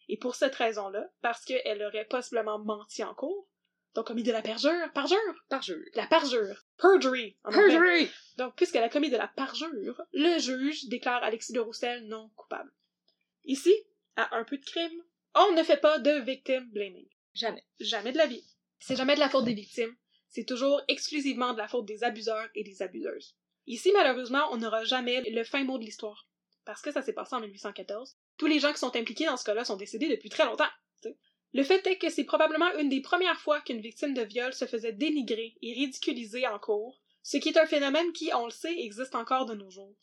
Et 0.08 0.16
pour 0.16 0.36
cette 0.36 0.54
raison-là, 0.54 1.10
parce 1.22 1.44
qu'elle 1.44 1.82
aurait 1.82 2.04
possiblement 2.04 2.60
menti 2.60 3.02
en 3.02 3.14
cours, 3.14 3.48
donc 3.96 4.06
commis 4.06 4.22
de 4.22 4.30
la 4.30 4.42
perjure, 4.42 4.92
parjure, 4.92 5.18
Parjure. 5.48 5.84
la 5.94 6.06
parjure, 6.06 6.64
perjury, 6.78 7.36
en. 7.42 7.50
Perjury! 7.50 8.08
Donc, 8.36 8.54
puisqu'elle 8.54 8.84
a 8.84 8.88
commis 8.88 9.10
de 9.10 9.16
la 9.16 9.26
parjure, 9.26 10.02
le 10.12 10.38
juge 10.38 10.84
déclare 10.86 11.24
Alexis 11.24 11.52
de 11.52 11.58
Roussel 11.60 12.06
non 12.06 12.30
coupable. 12.36 12.70
Ici, 13.44 13.74
à 14.14 14.36
un 14.36 14.44
peu 14.44 14.56
de 14.58 14.64
crime, 14.64 15.02
on 15.34 15.52
ne 15.52 15.62
fait 15.62 15.78
pas 15.78 15.98
de 15.98 16.20
victim 16.20 16.68
blaming. 16.70 17.08
Jamais. 17.34 17.64
Jamais 17.80 18.12
de 18.12 18.18
la 18.18 18.26
vie. 18.26 18.44
C'est 18.78 18.96
jamais 18.96 19.14
de 19.14 19.20
la 19.20 19.28
faute 19.28 19.44
des 19.44 19.54
victimes. 19.54 19.94
C'est 20.28 20.44
toujours 20.44 20.80
exclusivement 20.88 21.52
de 21.52 21.58
la 21.58 21.68
faute 21.68 21.86
des 21.86 22.04
abuseurs 22.04 22.48
et 22.54 22.64
des 22.64 22.82
abuseuses. 22.82 23.36
Ici, 23.66 23.90
malheureusement, 23.92 24.46
on 24.50 24.58
n'aura 24.58 24.84
jamais 24.84 25.22
le 25.22 25.44
fin 25.44 25.64
mot 25.64 25.78
de 25.78 25.84
l'histoire. 25.84 26.28
Parce 26.64 26.82
que 26.82 26.92
ça 26.92 27.02
s'est 27.02 27.12
passé 27.12 27.34
en 27.34 27.40
1814. 27.40 28.16
Tous 28.36 28.46
les 28.46 28.58
gens 28.58 28.72
qui 28.72 28.78
sont 28.78 28.96
impliqués 28.96 29.26
dans 29.26 29.36
ce 29.36 29.44
cas-là 29.44 29.64
sont 29.64 29.76
décédés 29.76 30.08
depuis 30.08 30.28
très 30.28 30.44
longtemps. 30.44 30.70
Le 31.52 31.62
fait 31.62 31.86
est 31.86 31.98
que 31.98 32.10
c'est 32.10 32.24
probablement 32.24 32.76
une 32.78 32.88
des 32.88 33.00
premières 33.00 33.40
fois 33.40 33.60
qu'une 33.60 33.80
victime 33.80 34.12
de 34.12 34.22
viol 34.22 34.52
se 34.52 34.64
faisait 34.64 34.92
dénigrer 34.92 35.56
et 35.62 35.72
ridiculiser 35.72 36.48
en 36.48 36.58
cours, 36.58 37.00
ce 37.22 37.36
qui 37.36 37.48
est 37.48 37.58
un 37.58 37.66
phénomène 37.66 38.12
qui, 38.12 38.32
on 38.34 38.46
le 38.46 38.50
sait, 38.50 38.76
existe 38.76 39.14
encore 39.14 39.46
de 39.46 39.54
nos 39.54 39.70
jours. 39.70 39.96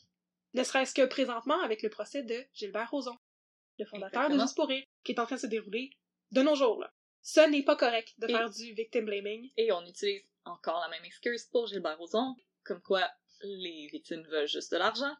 Ne 0.54 0.64
serait-ce 0.64 0.94
que 0.94 1.04
présentement 1.04 1.60
avec 1.60 1.82
le 1.82 1.90
procès 1.90 2.22
de 2.22 2.42
Gilbert 2.54 2.90
Rozon, 2.90 3.18
le 3.78 3.84
fondateur 3.86 4.28
de. 4.28 4.38
Juste 4.38 4.56
pour 4.56 4.68
rire, 4.68 4.84
qui 5.04 5.12
est 5.12 5.18
en 5.20 5.26
train 5.26 5.36
de 5.36 5.40
se 5.40 5.46
dérouler 5.46 5.90
de 6.30 6.42
nos 6.42 6.54
jours. 6.54 6.80
Là. 6.80 6.92
Ce 7.22 7.40
n'est 7.48 7.62
pas 7.62 7.76
correct 7.76 8.12
de 8.18 8.26
Et- 8.28 8.32
faire 8.32 8.50
du 8.50 8.72
victim 8.74 9.04
blaming. 9.04 9.50
Et 9.56 9.72
on 9.72 9.84
utilise 9.86 10.22
encore 10.44 10.80
la 10.80 10.88
même 10.88 11.04
excuse 11.04 11.44
pour 11.46 11.66
Gilbert 11.66 11.98
Rozon, 11.98 12.34
comme 12.64 12.80
quoi 12.82 13.08
les 13.42 13.88
victimes 13.92 14.22
veulent 14.28 14.48
juste 14.48 14.72
de 14.72 14.76
l'argent. 14.78 15.14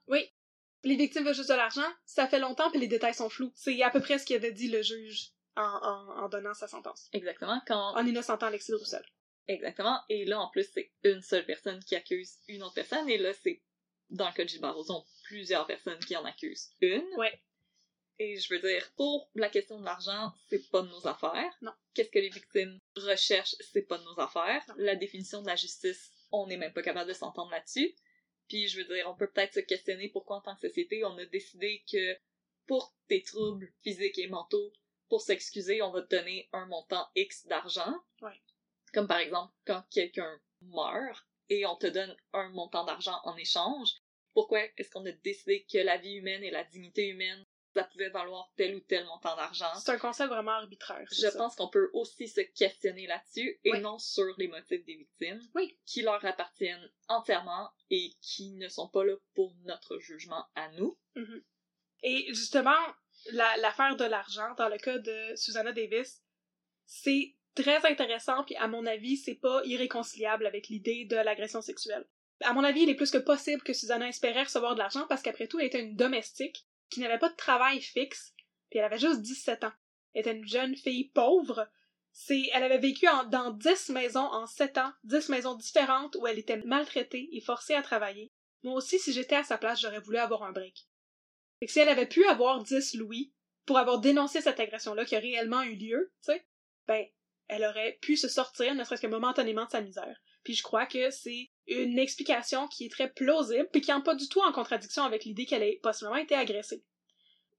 Les 0.85 0.97
victimes 0.97 1.25
veulent 1.25 1.35
juste 1.35 1.51
de 1.51 1.55
l'argent, 1.55 1.89
ça 2.05 2.27
fait 2.27 2.41
longtemps 2.41 2.69
puis 2.71 2.81
les 2.81 2.89
détails 2.89 3.15
sont 3.15 3.29
flous. 3.29 3.53
C'est 3.55 3.81
à 3.83 3.91
peu 3.91 4.01
près 4.01 4.19
ce 4.19 4.27
qu'avait 4.27 4.51
dit 4.53 4.69
le 4.69 4.83
juge 4.83 5.31
en, 5.55 5.63
en, 5.63 6.25
en 6.25 6.29
donnant 6.29 6.55
sa 6.55 6.67
sentence. 6.67 7.09
Exactement, 7.13 7.61
quand... 7.69 7.95
En 7.97 8.05
innocentant 8.05 8.47
Alexis 8.47 8.75
Roussel. 8.75 9.05
Exactement. 9.47 10.01
Et 10.09 10.25
là, 10.25 10.41
en 10.41 10.49
plus, 10.51 10.69
c'est 10.73 10.91
une 11.05 11.21
seule 11.21 11.45
personne 11.47 11.79
qui 11.85 11.95
accuse 11.95 12.39
une 12.49 12.63
autre 12.65 12.75
personne, 12.75 13.09
et 13.09 13.19
là, 13.19 13.33
c'est, 13.33 13.63
dans 14.11 14.27
le 14.29 14.33
cas 14.35 14.43
de 14.45 14.49
Gilbert 14.49 14.75
Rozon, 14.75 15.05
plusieurs 15.25 15.67
personnes 15.67 15.99
qui 16.01 16.17
en 16.17 16.25
accusent 16.25 16.71
une. 16.81 17.05
Ouais. 17.17 17.41
Et 18.19 18.37
je 18.39 18.53
veux 18.53 18.61
dire, 18.61 18.93
pour 18.97 19.31
la 19.35 19.49
question 19.49 19.81
de 19.81 19.85
l'argent, 19.85 20.33
c'est 20.49 20.71
pas 20.71 20.83
de 20.83 20.89
nos 20.89 21.07
affaires. 21.07 21.57
Non. 21.61 21.73
Qu'est-ce 21.95 22.11
que 22.11 22.19
les 22.19 22.29
victimes 22.29 22.79
recherchent, 22.97 23.57
c'est 23.61 23.83
pas 23.83 23.99
de 23.99 24.05
nos 24.05 24.21
affaires. 24.21 24.63
Non. 24.69 24.75
La 24.79 24.97
définition 24.97 25.43
de 25.43 25.47
la 25.47 25.57
justice, 25.57 26.11
on 26.31 26.47
n'est 26.47 26.57
même 26.57 26.73
pas 26.73 26.83
capable 26.83 27.09
de 27.09 27.15
s'entendre 27.15 27.51
là-dessus. 27.51 27.95
Puis 28.49 28.69
je 28.69 28.79
veux 28.79 28.95
dire, 28.95 29.09
on 29.09 29.17
peut 29.17 29.31
peut-être 29.31 29.55
se 29.55 29.61
questionner 29.61 30.09
pourquoi 30.09 30.37
en 30.37 30.41
tant 30.41 30.55
que 30.55 30.69
société, 30.69 31.05
on 31.05 31.17
a 31.19 31.25
décidé 31.27 31.83
que 31.91 32.17
pour 32.67 32.95
tes 33.09 33.23
troubles 33.23 33.73
physiques 33.83 34.19
et 34.19 34.29
mentaux, 34.29 34.73
pour 35.09 35.21
s'excuser, 35.21 35.83
on 35.83 35.91
va 35.91 36.03
te 36.03 36.15
donner 36.15 36.49
un 36.53 36.67
montant 36.67 37.07
X 37.15 37.47
d'argent. 37.47 37.95
Ouais. 38.21 38.41
Comme 38.93 39.09
par 39.09 39.19
exemple, 39.19 39.53
quand 39.67 39.83
quelqu'un 39.91 40.41
meurt 40.63 41.27
et 41.49 41.67
on 41.67 41.77
te 41.77 41.87
donne 41.87 42.17
un 42.33 42.49
montant 42.51 42.85
d'argent 42.85 43.21
en 43.25 43.37
échange, 43.37 43.91
pourquoi 44.33 44.61
est-ce 44.77 44.91
qu'on 44.91 45.05
a 45.07 45.13
décidé 45.13 45.67
que 45.71 45.79
la 45.79 45.99
vie 45.99 46.15
humaine 46.15 46.43
et 46.45 46.51
la 46.51 46.65
dignité 46.65 47.09
humaine, 47.09 47.45
ça 47.75 47.85
pouvait 47.85 48.11
valoir 48.11 48.51
tel 48.57 48.75
ou 48.77 48.81
tel 48.81 49.05
montant 49.07 49.35
d'argent? 49.37 49.73
C'est 49.79 49.91
un 49.93 49.99
concept 49.99 50.29
vraiment 50.31 50.53
arbitraire. 50.53 51.07
Je 51.11 51.21
ça. 51.29 51.33
pense 51.39 51.57
qu'on 51.57 51.69
peut 51.69 51.91
aussi 51.93 52.29
se 52.29 52.41
questionner 52.41 53.07
là-dessus 53.07 53.61
et 53.65 53.73
Oui. 53.73 53.81
non 53.81 53.99
sur 53.99 54.35
les 54.39 54.49
motifs 54.49 54.85
des 54.85 54.95
victimes 54.97 55.41
Oui. 55.55 55.79
qui 55.87 56.03
leur 56.03 56.25
appartiennent 56.25 56.91
entièrement 57.09 57.71
et 57.91 58.13
qui 58.21 58.51
ne 58.53 58.69
sont 58.69 58.89
pas 58.89 59.05
là 59.05 59.15
pour 59.35 59.55
notre 59.65 59.99
jugement 59.99 60.45
à 60.55 60.71
nous. 60.73 60.99
Mhm. 61.15 61.43
Et 62.03 62.27
justement, 62.35 62.77
la- 63.31 63.57
l'affaire 63.59 63.97
de 63.97 64.05
l'argent, 64.05 64.55
dans 64.59 64.69
le 64.69 64.79
cas 64.79 64.99
de 64.99 65.37
Susanna 65.37 65.73
Davis, 65.73 66.23
c'est 66.87 67.37
très 67.55 67.85
intéressant, 67.87 68.45
puis 68.45 68.57
à 68.57 68.67
mon 68.67 68.87
avis, 68.87 69.17
c'est 69.17 69.35
pas 69.35 69.63
irréconciliable 69.65 70.47
avec 70.47 70.69
l'idée 70.69 71.05
de 71.05 71.17
l'agression 71.17 71.61
sexuelle. 71.61 72.07
À 72.41 72.55
mon 72.55 72.65
avis, 72.65 72.83
il 72.83 72.89
est 72.91 72.95
plus 72.97 73.11
que 73.11 73.19
possible 73.19 73.63
que 73.63 73.73
Susanna 73.73 74.09
espérait 74.09 74.43
recevoir 74.43 74.75
de 74.75 74.81
l'argent 74.81 75.07
parce 75.09 75.23
qu'après 75.23 75.47
tout, 75.47 75.61
elle 75.61 75.67
était 75.67 75.81
une 75.81 75.95
domestique 75.97 76.67
qui 76.93 77.01
n'avait 77.01 77.19
pas 77.19 77.31
de 77.31 77.37
travail 77.37 77.81
fixe, 77.81 78.35
puis 78.71 78.79
elle 78.79 78.85
avait 78.85 78.99
juste 78.99 79.23
17 79.23 79.65
ans. 79.65 79.73
Elle 80.15 80.21
était 80.21 80.37
une 80.37 80.47
jeune 80.47 80.77
fille 80.77 81.11
pauvre. 81.11 81.69
C'est, 82.13 82.51
elle 82.53 82.63
avait 82.63 82.79
vécu 82.79 83.07
dans 83.31 83.51
10 83.51 83.91
maisons 83.91 84.21
en 84.21 84.47
7 84.47 84.79
ans, 84.79 84.93
10 85.05 85.31
maisons 85.31 85.55
différentes 85.55 86.17
où 86.17 86.27
elle 86.27 86.39
était 86.39 86.59
maltraitée 86.59 87.29
et 87.33 87.41
forcée 87.41 87.75
à 87.75 87.83
travailler. 87.83 88.33
Moi 88.63 88.75
aussi, 88.75 88.99
si 88.99 89.13
j'étais 89.13 89.37
à 89.37 89.45
sa 89.45 89.59
place, 89.59 89.81
j'aurais 89.81 90.01
voulu 90.01 90.19
avoir 90.19 90.43
un 90.43 90.53
break. 90.53 90.87
Que 91.61 91.67
si 91.69 91.79
elle 91.79 91.89
avait 91.89 92.07
pu 92.07 92.27
avoir 92.27 92.63
10 92.63 92.95
louis 92.95 93.33
pour 93.65 93.79
avoir 93.79 94.01
dénoncé 94.01 94.41
cette 94.41 94.61
agression-là 94.61 95.05
qui 95.05 95.17
a 95.17 95.21
réellement 95.21 95.63
eu 95.63 95.77
lieu, 95.77 96.13
tu 96.25 96.33
sais, 96.33 96.47
ben, 96.87 97.07
elle 97.49 97.65
aurait 97.65 97.99
pu 98.03 98.17
se 98.17 98.29
sortir, 98.29 98.75
ne 98.75 98.85
serait-ce 98.85 99.03
que 99.03 99.07
momentanément 99.07 99.65
de 99.65 99.71
sa 99.71 99.81
misère. 99.81 100.21
Puis 100.43 100.55
je 100.55 100.63
crois 100.63 100.87
que 100.87 101.11
c'est 101.11 101.51
une 101.67 101.99
explication 101.99 102.69
qui 102.69 102.87
est 102.87 102.91
très 102.91 103.11
plausible, 103.11 103.69
puis 103.73 103.81
qui 103.81 103.93
n'est 103.93 104.03
pas 104.03 104.15
du 104.15 104.29
tout 104.29 104.41
en 104.41 104.53
contradiction 104.53 105.05
avec 105.05 105.25
l'idée 105.25 105.47
qu'elle 105.47 105.63
ait 105.63 105.81
possiblement 105.83 106.17
été 106.17 106.35
agressée. 106.35 106.83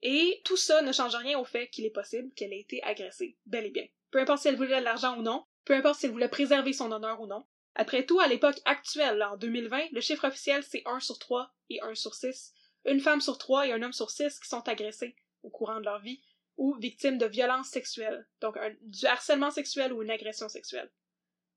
Et 0.02 0.42
tout 0.44 0.58
ça 0.58 0.82
ne 0.82 0.92
change 0.92 1.16
rien 1.16 1.39
au 1.39 1.46
fait 1.46 1.70
qu'il 1.70 1.86
est 1.86 1.89
possible 1.89 2.32
qu'elle 2.36 2.54
ait 2.54 2.60
été 2.60 2.84
agressée, 2.84 3.38
bel 3.46 3.66
et 3.66 3.72
bien. 3.72 3.88
Peu 4.12 4.20
importe 4.20 4.42
si 4.42 4.50
elle 4.50 4.58
voulait 4.58 4.80
de 4.80 4.84
l'argent 4.84 5.18
ou 5.18 5.22
non, 5.22 5.46
peu 5.66 5.74
importe 5.74 6.00
si 6.00 6.06
elle 6.06 6.12
voulait 6.12 6.28
préserver 6.28 6.74
son 6.74 6.92
honneur 6.92 7.22
ou 7.22 7.28
non. 7.28 7.46
Après 7.76 8.06
tout, 8.06 8.20
à 8.20 8.28
l'époque 8.28 8.60
actuelle, 8.66 9.24
en 9.24 9.38
2020, 9.38 9.86
le 9.92 10.02
chiffre 10.02 10.28
officiel 10.28 10.63
c'est 10.63 10.84
1 10.86 11.00
sur 11.00 11.18
3 11.18 11.52
et 11.70 11.82
1 11.82 11.96
sur 11.96 12.13
6 12.13 12.54
une 12.86 13.00
femme 13.00 13.22
sur 13.22 13.38
trois 13.38 13.68
et 13.68 13.72
un 13.72 13.82
homme 13.82 13.94
sur 13.94 14.10
six 14.10 14.39
qui 14.39 14.48
sont 14.48 14.68
agressés 14.68 15.16
au 15.42 15.50
courant 15.50 15.80
de 15.80 15.86
leur 15.86 16.00
vie 16.00 16.22
ou 16.58 16.76
victimes 16.76 17.18
de 17.18 17.26
violences 17.26 17.70
sexuelles, 17.70 18.28
donc 18.42 18.58
du 18.82 19.06
harcèlement 19.06 19.50
sexuel 19.50 19.92
ou 19.92 20.04
une 20.04 20.12
agression 20.12 20.50
sexuelle. 20.50 20.92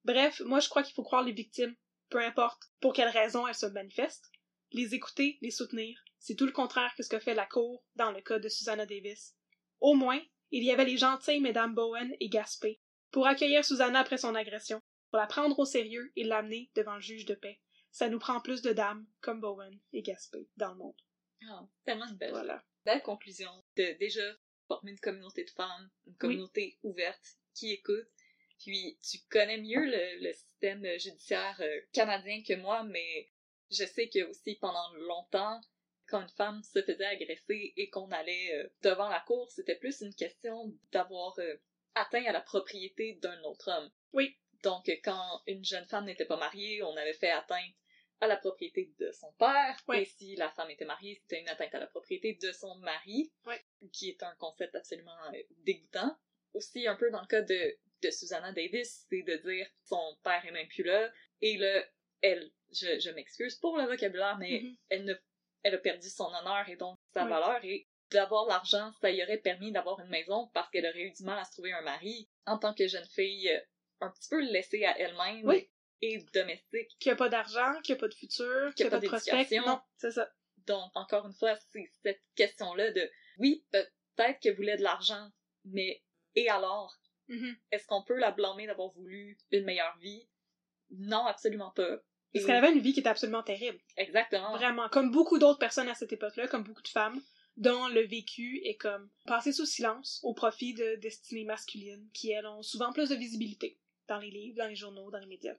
Bref, 0.04 0.40
moi 0.44 0.60
je 0.60 0.68
crois 0.68 0.82
qu'il 0.82 0.94
faut 0.94 1.02
croire 1.02 1.22
les 1.22 1.32
victimes, 1.32 1.74
peu 2.08 2.22
importe 2.22 2.62
pour 2.80 2.92
quelle 2.92 3.08
raison 3.08 3.46
elles 3.46 3.54
se 3.54 3.66
manifestent, 3.66 4.30
les 4.72 4.94
écouter, 4.94 5.38
les 5.42 5.50
soutenir. 5.50 5.98
C'est 6.18 6.34
tout 6.36 6.46
le 6.46 6.52
contraire 6.52 6.94
que 6.96 7.02
ce 7.02 7.08
que 7.08 7.18
fait 7.18 7.34
la 7.34 7.46
Cour 7.46 7.84
dans 7.94 8.10
le 8.10 8.20
cas 8.20 8.38
de 8.38 8.48
Susanna 8.48 8.86
Davis. 8.86 9.34
Au 9.80 9.94
moins, 9.94 10.20
il 10.50 10.64
y 10.64 10.70
avait 10.70 10.84
les 10.84 10.96
gentilles 10.96 11.40
Mesdames 11.40 11.74
Bowen 11.74 12.14
et 12.20 12.28
Gaspé 12.28 12.80
pour 13.10 13.26
accueillir 13.26 13.64
Susanna 13.64 14.00
après 14.00 14.18
son 14.18 14.34
agression, 14.34 14.82
pour 15.10 15.18
la 15.18 15.26
prendre 15.26 15.58
au 15.58 15.64
sérieux 15.64 16.12
et 16.16 16.24
l'amener 16.24 16.70
devant 16.74 16.96
le 16.96 17.00
juge 17.00 17.24
de 17.24 17.34
paix. 17.34 17.60
Ça 17.90 18.08
nous 18.08 18.18
prend 18.18 18.40
plus 18.40 18.62
de 18.62 18.72
dames 18.72 19.06
comme 19.20 19.40
Bowen 19.40 19.78
et 19.92 20.02
Gaspé 20.02 20.48
dans 20.56 20.70
le 20.72 20.78
monde. 20.78 21.00
Ah, 21.48 21.66
tellement 21.84 22.06
une 22.06 22.16
belle, 22.16 22.30
Voilà. 22.30 22.64
belle 22.84 23.02
conclusion 23.02 23.50
de 23.76 23.96
déjà 23.98 24.22
former 24.66 24.90
une 24.92 25.00
communauté 25.00 25.44
de 25.44 25.50
femmes, 25.50 25.90
une 26.06 26.16
communauté 26.16 26.78
ouverte 26.82 27.38
qui 27.54 27.72
écoute. 27.72 28.08
Puis 28.58 28.98
tu 29.02 29.18
connais 29.30 29.58
mieux 29.58 29.84
le, 29.84 30.24
le 30.24 30.32
système 30.32 30.84
judiciaire 30.98 31.56
euh, 31.60 31.80
canadien 31.92 32.42
que 32.46 32.54
moi, 32.54 32.82
mais 32.84 33.28
je 33.70 33.84
sais 33.84 34.08
que 34.08 34.22
aussi 34.30 34.56
pendant 34.56 34.92
longtemps, 34.94 35.60
quand 36.08 36.22
une 36.22 36.28
femme 36.30 36.62
se 36.62 36.82
faisait 36.82 37.04
agresser 37.04 37.72
et 37.76 37.90
qu'on 37.90 38.10
allait 38.12 38.54
euh, 38.54 38.68
devant 38.82 39.08
la 39.08 39.20
cour, 39.20 39.50
c'était 39.50 39.74
plus 39.76 40.00
une 40.00 40.14
question 40.14 40.72
d'avoir 40.92 41.38
euh, 41.38 41.56
atteint 41.94 42.24
à 42.24 42.32
la 42.32 42.40
propriété 42.40 43.14
d'un 43.14 43.42
autre 43.42 43.70
homme. 43.70 43.90
Oui. 44.12 44.36
Donc 44.62 44.88
quand 45.04 45.42
une 45.46 45.64
jeune 45.64 45.84
femme 45.86 46.06
n'était 46.06 46.24
pas 46.24 46.36
mariée, 46.38 46.82
on 46.82 46.96
avait 46.96 47.12
fait 47.12 47.30
atteinte 47.30 47.74
à 48.20 48.26
la 48.26 48.36
propriété 48.36 48.90
de 48.98 49.12
son 49.12 49.30
père. 49.32 49.76
Ouais. 49.88 50.02
Et 50.02 50.04
si 50.06 50.36
la 50.36 50.48
femme 50.50 50.70
était 50.70 50.86
mariée, 50.86 51.14
c'était 51.20 51.40
une 51.40 51.48
atteinte 51.48 51.74
à 51.74 51.78
la 51.78 51.86
propriété 51.86 52.34
de 52.34 52.52
son 52.52 52.74
mari, 52.76 53.30
Ouais. 53.44 53.62
qui 53.92 54.08
est 54.08 54.22
un 54.22 54.34
concept 54.36 54.74
absolument 54.74 55.16
euh, 55.34 55.42
dégoûtant. 55.64 56.16
Aussi, 56.54 56.86
un 56.86 56.96
peu 56.96 57.10
dans 57.10 57.20
le 57.20 57.26
cas 57.26 57.42
de, 57.42 57.76
de 58.02 58.10
Susanna 58.10 58.52
Davis, 58.52 59.06
c'est 59.08 59.22
de 59.22 59.36
dire 59.36 59.66
son 59.84 60.16
père 60.22 60.44
est 60.44 60.50
même 60.52 60.68
plus 60.68 60.82
là, 60.84 61.10
et 61.40 61.56
là, 61.56 61.84
elle, 62.22 62.50
je, 62.72 62.98
je 62.98 63.10
m'excuse 63.10 63.56
pour 63.56 63.76
le 63.76 63.84
vocabulaire, 63.84 64.38
mais 64.38 64.60
Mhm. 64.60 64.76
elle, 64.88 65.04
ne, 65.04 65.14
elle 65.62 65.74
a 65.74 65.78
perdu 65.78 66.08
son 66.08 66.24
honneur 66.32 66.68
et 66.68 66.76
donc 66.76 66.98
sa 67.14 67.24
valeur, 67.24 67.64
et 67.64 67.88
d'avoir 68.10 68.46
l'argent, 68.46 68.92
ça 69.00 69.10
y 69.10 69.22
aurait 69.22 69.38
permis 69.38 69.72
d'avoir 69.72 69.98
une 70.00 70.08
maison 70.08 70.48
parce 70.54 70.70
qu'elle 70.70 70.86
aurait 70.86 71.02
eu 71.02 71.10
du 71.12 71.24
mal 71.24 71.38
à 71.38 71.44
se 71.44 71.52
trouver 71.52 71.72
un 71.72 71.82
mari. 71.82 72.28
En 72.46 72.58
tant 72.58 72.72
que 72.72 72.86
jeune 72.86 73.06
fille, 73.06 73.50
un 74.00 74.10
petit 74.10 74.28
peu 74.28 74.40
laissée 74.40 74.84
à 74.84 74.96
elle-même 74.98 75.44
Oui. 75.46 75.68
et 76.02 76.18
domestique, 76.32 76.96
Qu'il 77.00 77.10
n'y 77.10 77.14
a 77.14 77.16
pas 77.16 77.28
d'argent, 77.28 77.80
qu'il 77.82 77.94
n'y 77.94 77.98
a 77.98 78.00
pas 78.00 78.08
de 78.08 78.14
futur, 78.14 78.72
qu'il 78.74 78.84
n'y 78.86 78.88
a 78.88 78.90
pas 78.90 79.00
de 79.00 79.08
prospect. 79.08 79.48
Non, 79.58 79.80
c'est 79.96 80.12
ça. 80.12 80.30
Donc, 80.66 80.90
encore 80.94 81.26
une 81.26 81.32
fois, 81.34 81.56
c'est 81.70 81.90
cette 82.02 82.22
question-là 82.36 82.90
de 82.92 83.10
oui, 83.38 83.64
peut-être 83.72 84.38
qu'elle 84.40 84.54
voulait 84.56 84.76
de 84.76 84.82
l'argent, 84.82 85.28
mais 85.64 86.02
et 86.34 86.48
alors? 86.48 86.94
Mhm. 87.28 87.56
Est-ce 87.72 87.86
qu'on 87.86 88.02
peut 88.02 88.16
la 88.18 88.30
blâmer 88.30 88.66
d'avoir 88.66 88.90
voulu 88.90 89.36
une 89.50 89.64
meilleure 89.64 89.96
vie? 89.98 90.26
Non, 90.90 91.26
absolument 91.26 91.70
pas. 91.70 91.96
Parce 92.32 92.44
Et- 92.44 92.46
qu'elle 92.46 92.56
avait 92.56 92.72
une 92.72 92.80
vie 92.80 92.92
qui 92.92 93.00
était 93.00 93.08
absolument 93.08 93.42
terrible. 93.42 93.78
Exactement. 93.96 94.52
Vraiment. 94.52 94.88
Comme 94.88 95.10
beaucoup 95.10 95.38
d'autres 95.38 95.58
personnes 95.58 95.88
à 95.88 95.94
cette 95.94 96.12
époque-là, 96.12 96.46
comme 96.48 96.62
beaucoup 96.64 96.82
de 96.82 96.88
femmes, 96.88 97.20
dont 97.56 97.88
le 97.88 98.02
vécu 98.02 98.60
est 98.64 98.76
comme 98.76 99.10
passé 99.24 99.52
sous 99.52 99.64
silence 99.66 100.20
au 100.22 100.34
profit 100.34 100.74
de 100.74 100.96
destinées 100.96 101.44
masculines 101.44 102.08
qui, 102.12 102.30
elles, 102.30 102.46
ont 102.46 102.62
souvent 102.62 102.92
plus 102.92 103.08
de 103.08 103.14
visibilité 103.14 103.78
dans 104.08 104.18
les 104.18 104.30
livres, 104.30 104.58
dans 104.58 104.68
les 104.68 104.76
journaux, 104.76 105.10
dans 105.10 105.18
les 105.18 105.26
médias. 105.26 105.56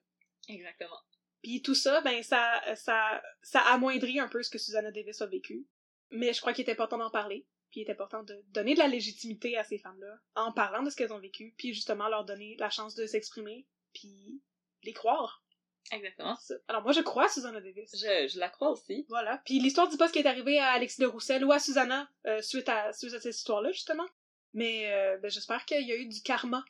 Exactement. 0.47 0.99
Puis 1.41 1.61
tout 1.61 1.75
ça, 1.75 2.01
ben 2.01 2.21
ça, 2.23 2.61
ça, 2.75 3.21
ça 3.41 3.61
amoindrit 3.61 4.19
un 4.19 4.27
peu 4.27 4.41
ce 4.43 4.49
que 4.49 4.57
Susanna 4.57 4.91
Davis 4.91 5.21
a 5.21 5.25
vécu. 5.25 5.65
Mais 6.11 6.31
je 6.33 6.39
crois 6.39 6.53
qu'il 6.53 6.65
est 6.67 6.71
important 6.71 6.97
d'en 6.97 7.09
parler. 7.09 7.45
Puis 7.71 7.81
il 7.81 7.87
est 7.87 7.91
important 7.91 8.23
de 8.23 8.43
donner 8.49 8.73
de 8.73 8.79
la 8.79 8.87
légitimité 8.87 9.57
à 9.57 9.63
ces 9.63 9.77
femmes-là 9.77 10.19
en 10.35 10.51
parlant 10.51 10.83
de 10.83 10.89
ce 10.89 10.95
qu'elles 10.95 11.13
ont 11.13 11.19
vécu, 11.19 11.53
puis 11.57 11.73
justement 11.73 12.07
leur 12.07 12.25
donner 12.25 12.55
la 12.59 12.69
chance 12.69 12.95
de 12.95 13.05
s'exprimer, 13.05 13.67
puis 13.93 14.41
les 14.83 14.93
croire. 14.93 15.43
Exactement. 15.91 16.37
Alors 16.67 16.83
moi 16.83 16.91
je 16.91 17.01
crois 17.01 17.25
à 17.25 17.29
Susanna 17.29 17.61
Davis. 17.61 17.91
Je, 17.93 18.27
je 18.27 18.39
la 18.39 18.49
crois 18.49 18.71
aussi. 18.71 19.05
Voilà. 19.09 19.41
Puis 19.45 19.59
l'histoire 19.59 19.87
dit 19.87 19.97
pas 19.97 20.07
ce 20.07 20.13
qui 20.13 20.19
est 20.19 20.25
arrivé 20.25 20.59
à 20.59 20.71
Alexis 20.71 21.01
de 21.01 21.05
Roussel 21.05 21.45
ou 21.45 21.51
à 21.51 21.59
Susanna 21.59 22.09
euh, 22.25 22.41
suite, 22.41 22.69
à, 22.69 22.91
suite 22.93 23.13
à 23.13 23.19
cette 23.19 23.35
histoire-là, 23.35 23.71
justement. 23.71 24.05
Mais 24.53 24.91
euh, 24.91 25.17
ben, 25.17 25.29
j'espère 25.29 25.65
qu'il 25.65 25.87
y 25.87 25.91
a 25.91 25.95
eu 25.95 26.07
du 26.07 26.21
karma. 26.21 26.63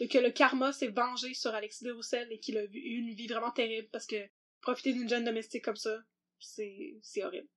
Et 0.00 0.08
que 0.08 0.18
le 0.18 0.30
karma 0.30 0.72
s'est 0.72 0.88
vengé 0.88 1.34
sur 1.34 1.54
Alexis 1.54 1.84
de 1.84 1.92
Roussel 1.92 2.26
et 2.32 2.40
qu'il 2.40 2.58
a 2.58 2.64
eu 2.64 2.70
une 2.72 3.14
vie 3.14 3.28
vraiment 3.28 3.52
terrible 3.52 3.88
parce 3.92 4.06
que 4.06 4.16
profiter 4.60 4.92
d'une 4.92 5.08
jeune 5.08 5.24
domestique 5.24 5.64
comme 5.64 5.76
ça, 5.76 6.02
c'est 6.40 7.22
horrible. 7.22 7.48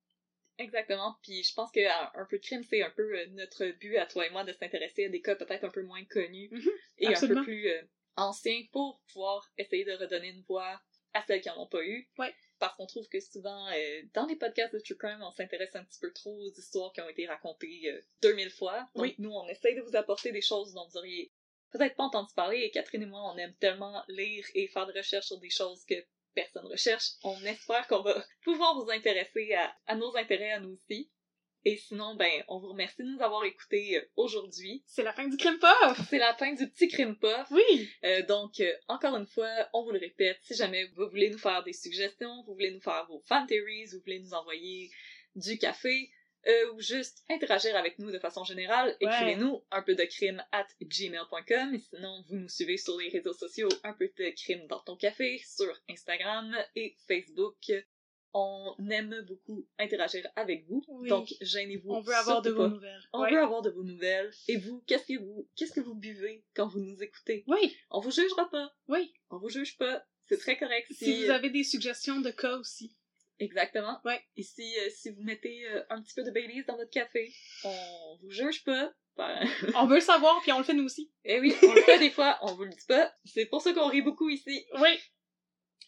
Exactement. 0.58 1.16
Puis 1.22 1.42
je 1.44 1.54
pense 1.54 1.70
que 1.70 1.80
euh, 1.80 2.20
un 2.20 2.24
peu 2.26 2.38
de 2.38 2.42
crime, 2.42 2.64
c'est 2.68 2.82
un 2.82 2.90
peu 2.90 3.18
euh, 3.18 3.26
notre 3.30 3.66
but 3.78 3.96
à 3.96 4.06
toi 4.06 4.26
et 4.26 4.30
moi 4.30 4.44
de 4.44 4.52
s'intéresser 4.52 5.06
à 5.06 5.08
des 5.08 5.20
cas 5.22 5.36
peut-être 5.36 5.64
un 5.64 5.70
peu 5.70 5.82
moins 5.82 6.04
connus 6.06 6.48
Mhm, 6.52 6.70
et 6.98 7.14
un 7.14 7.20
peu 7.20 7.42
plus 7.42 7.68
euh, 7.68 7.82
anciens 8.16 8.62
pour 8.72 9.00
pouvoir 9.12 9.48
essayer 9.56 9.84
de 9.84 9.92
redonner 9.92 10.28
une 10.28 10.42
voix 10.42 10.80
à 11.14 11.24
celles 11.26 11.40
qui 11.40 11.48
en 11.50 11.62
ont 11.62 11.66
pas 11.68 11.82
eu. 11.84 12.08
Ouais. 12.18 12.34
Parce 12.58 12.76
qu'on 12.76 12.86
trouve 12.86 13.08
que 13.08 13.20
souvent, 13.20 13.68
euh, 13.70 14.02
dans 14.14 14.26
les 14.26 14.34
podcasts 14.36 14.74
de 14.74 14.80
True 14.80 14.96
Crime, 14.96 15.20
on 15.22 15.30
s'intéresse 15.30 15.74
un 15.76 15.84
petit 15.84 16.00
peu 16.00 16.12
trop 16.12 16.36
aux 16.36 16.52
histoires 16.52 16.92
qui 16.92 17.00
ont 17.00 17.08
été 17.08 17.26
racontées 17.26 17.82
euh, 17.86 18.00
2000 18.22 18.50
fois. 18.50 18.80
Donc 18.96 19.04
Oui. 19.04 19.14
nous, 19.18 19.30
on 19.30 19.48
essaye 19.48 19.76
de 19.76 19.80
vous 19.82 19.94
apporter 19.96 20.32
des 20.32 20.42
choses 20.42 20.74
dont 20.74 20.86
vous 20.88 20.96
auriez 20.98 21.32
peut-être 21.70 21.94
pas 21.94 22.02
entendu 22.04 22.32
parler. 22.34 22.58
Et 22.62 22.70
Catherine 22.72 23.02
et 23.02 23.06
moi, 23.06 23.32
on 23.32 23.38
aime 23.38 23.54
tellement 23.60 24.02
lire 24.08 24.44
et 24.54 24.66
faire 24.68 24.86
des 24.86 24.98
recherches 24.98 25.26
sur 25.26 25.38
des 25.38 25.50
choses 25.50 25.84
que 25.84 25.94
personne 26.38 26.66
recherche. 26.66 27.12
On 27.24 27.38
espère 27.44 27.86
qu'on 27.88 28.02
va 28.02 28.24
pouvoir 28.44 28.74
vous 28.76 28.90
intéresser 28.90 29.54
à, 29.54 29.74
à 29.86 29.96
nos 29.96 30.16
intérêts 30.16 30.52
à 30.52 30.60
nous 30.60 30.72
aussi. 30.72 31.10
Et 31.64 31.76
sinon, 31.76 32.14
ben, 32.14 32.44
on 32.46 32.60
vous 32.60 32.68
remercie 32.68 33.02
de 33.02 33.08
nous 33.08 33.20
avoir 33.20 33.44
écoutés 33.44 33.96
euh, 33.96 34.08
aujourd'hui. 34.16 34.84
C'est 34.86 35.02
la 35.02 35.12
fin 35.12 35.26
du 35.26 35.36
crime 35.36 35.58
puff! 35.58 36.00
C'est 36.08 36.18
la 36.18 36.32
fin 36.34 36.52
du 36.54 36.70
petit 36.70 36.86
crime 36.86 37.16
puff. 37.18 37.50
Oui! 37.50 37.90
Euh, 38.04 38.22
donc, 38.26 38.60
euh, 38.60 38.72
encore 38.86 39.16
une 39.16 39.26
fois, 39.26 39.50
on 39.72 39.82
vous 39.82 39.90
le 39.90 39.98
répète, 39.98 40.38
si 40.42 40.54
jamais 40.54 40.84
vous 40.94 41.08
voulez 41.08 41.30
nous 41.30 41.38
faire 41.38 41.64
des 41.64 41.72
suggestions, 41.72 42.44
vous 42.46 42.54
voulez 42.54 42.70
nous 42.70 42.80
faire 42.80 43.06
vos 43.08 43.20
fan 43.26 43.46
theories, 43.46 43.86
vous 43.86 44.00
voulez 44.00 44.20
nous 44.20 44.34
envoyer 44.34 44.90
du 45.34 45.58
café, 45.58 46.10
euh, 46.46 46.72
ou 46.72 46.80
juste 46.80 47.24
interagir 47.28 47.76
avec 47.76 47.98
nous 47.98 48.10
de 48.10 48.18
façon 48.18 48.44
générale, 48.44 48.96
Ouais. 49.00 49.08
écrivez-nous 49.08 49.62
un 49.70 49.82
peu 49.82 49.94
de 49.94 50.04
crime 50.04 50.42
at 50.52 50.66
gmail.com, 50.82 51.78
sinon 51.90 52.24
vous 52.28 52.36
nous 52.36 52.48
suivez 52.48 52.76
sur 52.76 52.96
les 52.98 53.08
réseaux 53.08 53.32
sociaux 53.32 53.68
un 53.84 53.92
peu 53.92 54.08
de 54.16 54.30
crime 54.30 54.66
dans 54.68 54.80
ton 54.80 54.96
café, 54.96 55.40
sur 55.46 55.72
Instagram 55.90 56.56
et 56.76 56.96
Facebook. 57.06 57.72
On 58.34 58.74
aime 58.90 59.22
beaucoup 59.26 59.66
interagir 59.78 60.26
avec 60.36 60.66
vous, 60.68 60.84
Oui. 60.88 61.08
donc 61.08 61.28
gênez-vous. 61.40 61.90
On 61.90 62.00
veut 62.02 62.14
avoir 62.14 62.42
de 62.42 62.50
vos 62.50 62.68
nouvelles. 62.68 63.02
On 63.14 63.22
Ouais. 63.22 63.32
veut 63.32 63.38
avoir 63.40 63.62
de 63.62 63.70
vos 63.70 63.82
nouvelles. 63.82 64.30
Et 64.48 64.58
vous, 64.58 64.82
qu'est-ce 64.86 65.06
que 65.06 65.18
vous, 65.18 65.48
qu'est-ce 65.56 65.72
que 65.72 65.80
vous 65.80 65.94
buvez 65.94 66.44
quand 66.54 66.68
vous 66.68 66.80
nous 66.80 67.02
écoutez? 67.02 67.44
Oui, 67.46 67.74
On 67.90 68.00
vous 68.00 68.10
jugera 68.10 68.48
pas. 68.50 68.70
oui. 68.88 69.12
On 69.30 69.38
vous 69.38 69.48
juge 69.48 69.76
pas. 69.78 70.04
C'est 70.26 70.36
très 70.38 70.58
correct. 70.58 70.86
Si 70.92 71.24
vous 71.24 71.30
avez 71.30 71.48
des 71.48 71.64
suggestions 71.64 72.20
de 72.20 72.30
cas 72.30 72.56
aussi. 72.58 72.94
Exactement. 73.40 74.00
Ouais. 74.04 74.20
Et 74.36 74.42
si, 74.42 74.62
euh, 74.78 74.90
si 74.90 75.10
vous 75.10 75.22
mettez 75.22 75.66
euh, 75.68 75.82
un 75.90 76.02
petit 76.02 76.14
peu 76.14 76.24
de 76.24 76.30
Baileys 76.30 76.64
dans 76.66 76.76
votre 76.76 76.90
café, 76.90 77.32
on 77.64 78.16
vous 78.22 78.30
juge 78.30 78.64
pas. 78.64 78.92
Ben, 79.16 79.48
On 79.76 79.86
veut 79.86 79.96
le 79.96 80.00
savoir, 80.00 80.40
puis 80.42 80.52
on 80.52 80.58
le 80.58 80.64
fait 80.64 80.74
nous 80.74 80.84
aussi. 80.84 81.10
eh 81.24 81.40
oui, 81.40 81.54
on 81.62 81.72
le 81.72 81.82
fait 81.82 81.98
des 81.98 82.10
fois, 82.10 82.38
on 82.42 82.54
vous 82.54 82.64
le 82.64 82.70
dit 82.70 82.86
pas. 82.86 83.12
C'est 83.24 83.46
pour 83.46 83.62
ça 83.62 83.72
qu'on 83.72 83.88
rit 83.88 84.02
beaucoup 84.02 84.28
ici. 84.28 84.64
Oui. 84.80 84.98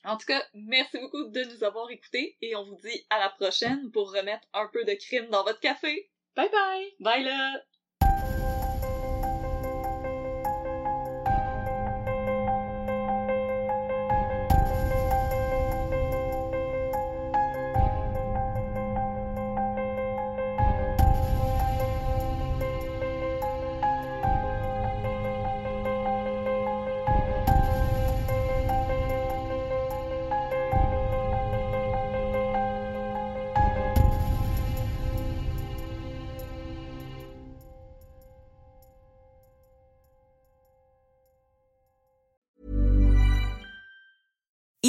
En 0.05 0.17
tout 0.17 0.27
cas, 0.27 0.43
merci 0.55 0.99
beaucoup 0.99 1.25
de 1.29 1.45
nous 1.45 1.63
avoir 1.65 1.91
écoutés 1.91 2.37
et 2.41 2.57
on 2.57 2.65
vous 2.65 2.77
dit 2.77 3.07
à 3.11 3.19
la 3.19 3.29
prochaine 3.31 3.91
pour 3.93 4.13
remettre 4.13 4.47
un 4.55 4.69
peu 4.73 4.85
de 4.85 4.95
crime 4.95 5.29
dans 5.29 5.45
votre 5.45 5.61
café. 5.61 6.11
Bye 6.35 6.51
bye! 6.51 6.95
Bye 7.01 7.25
là! 7.25 7.63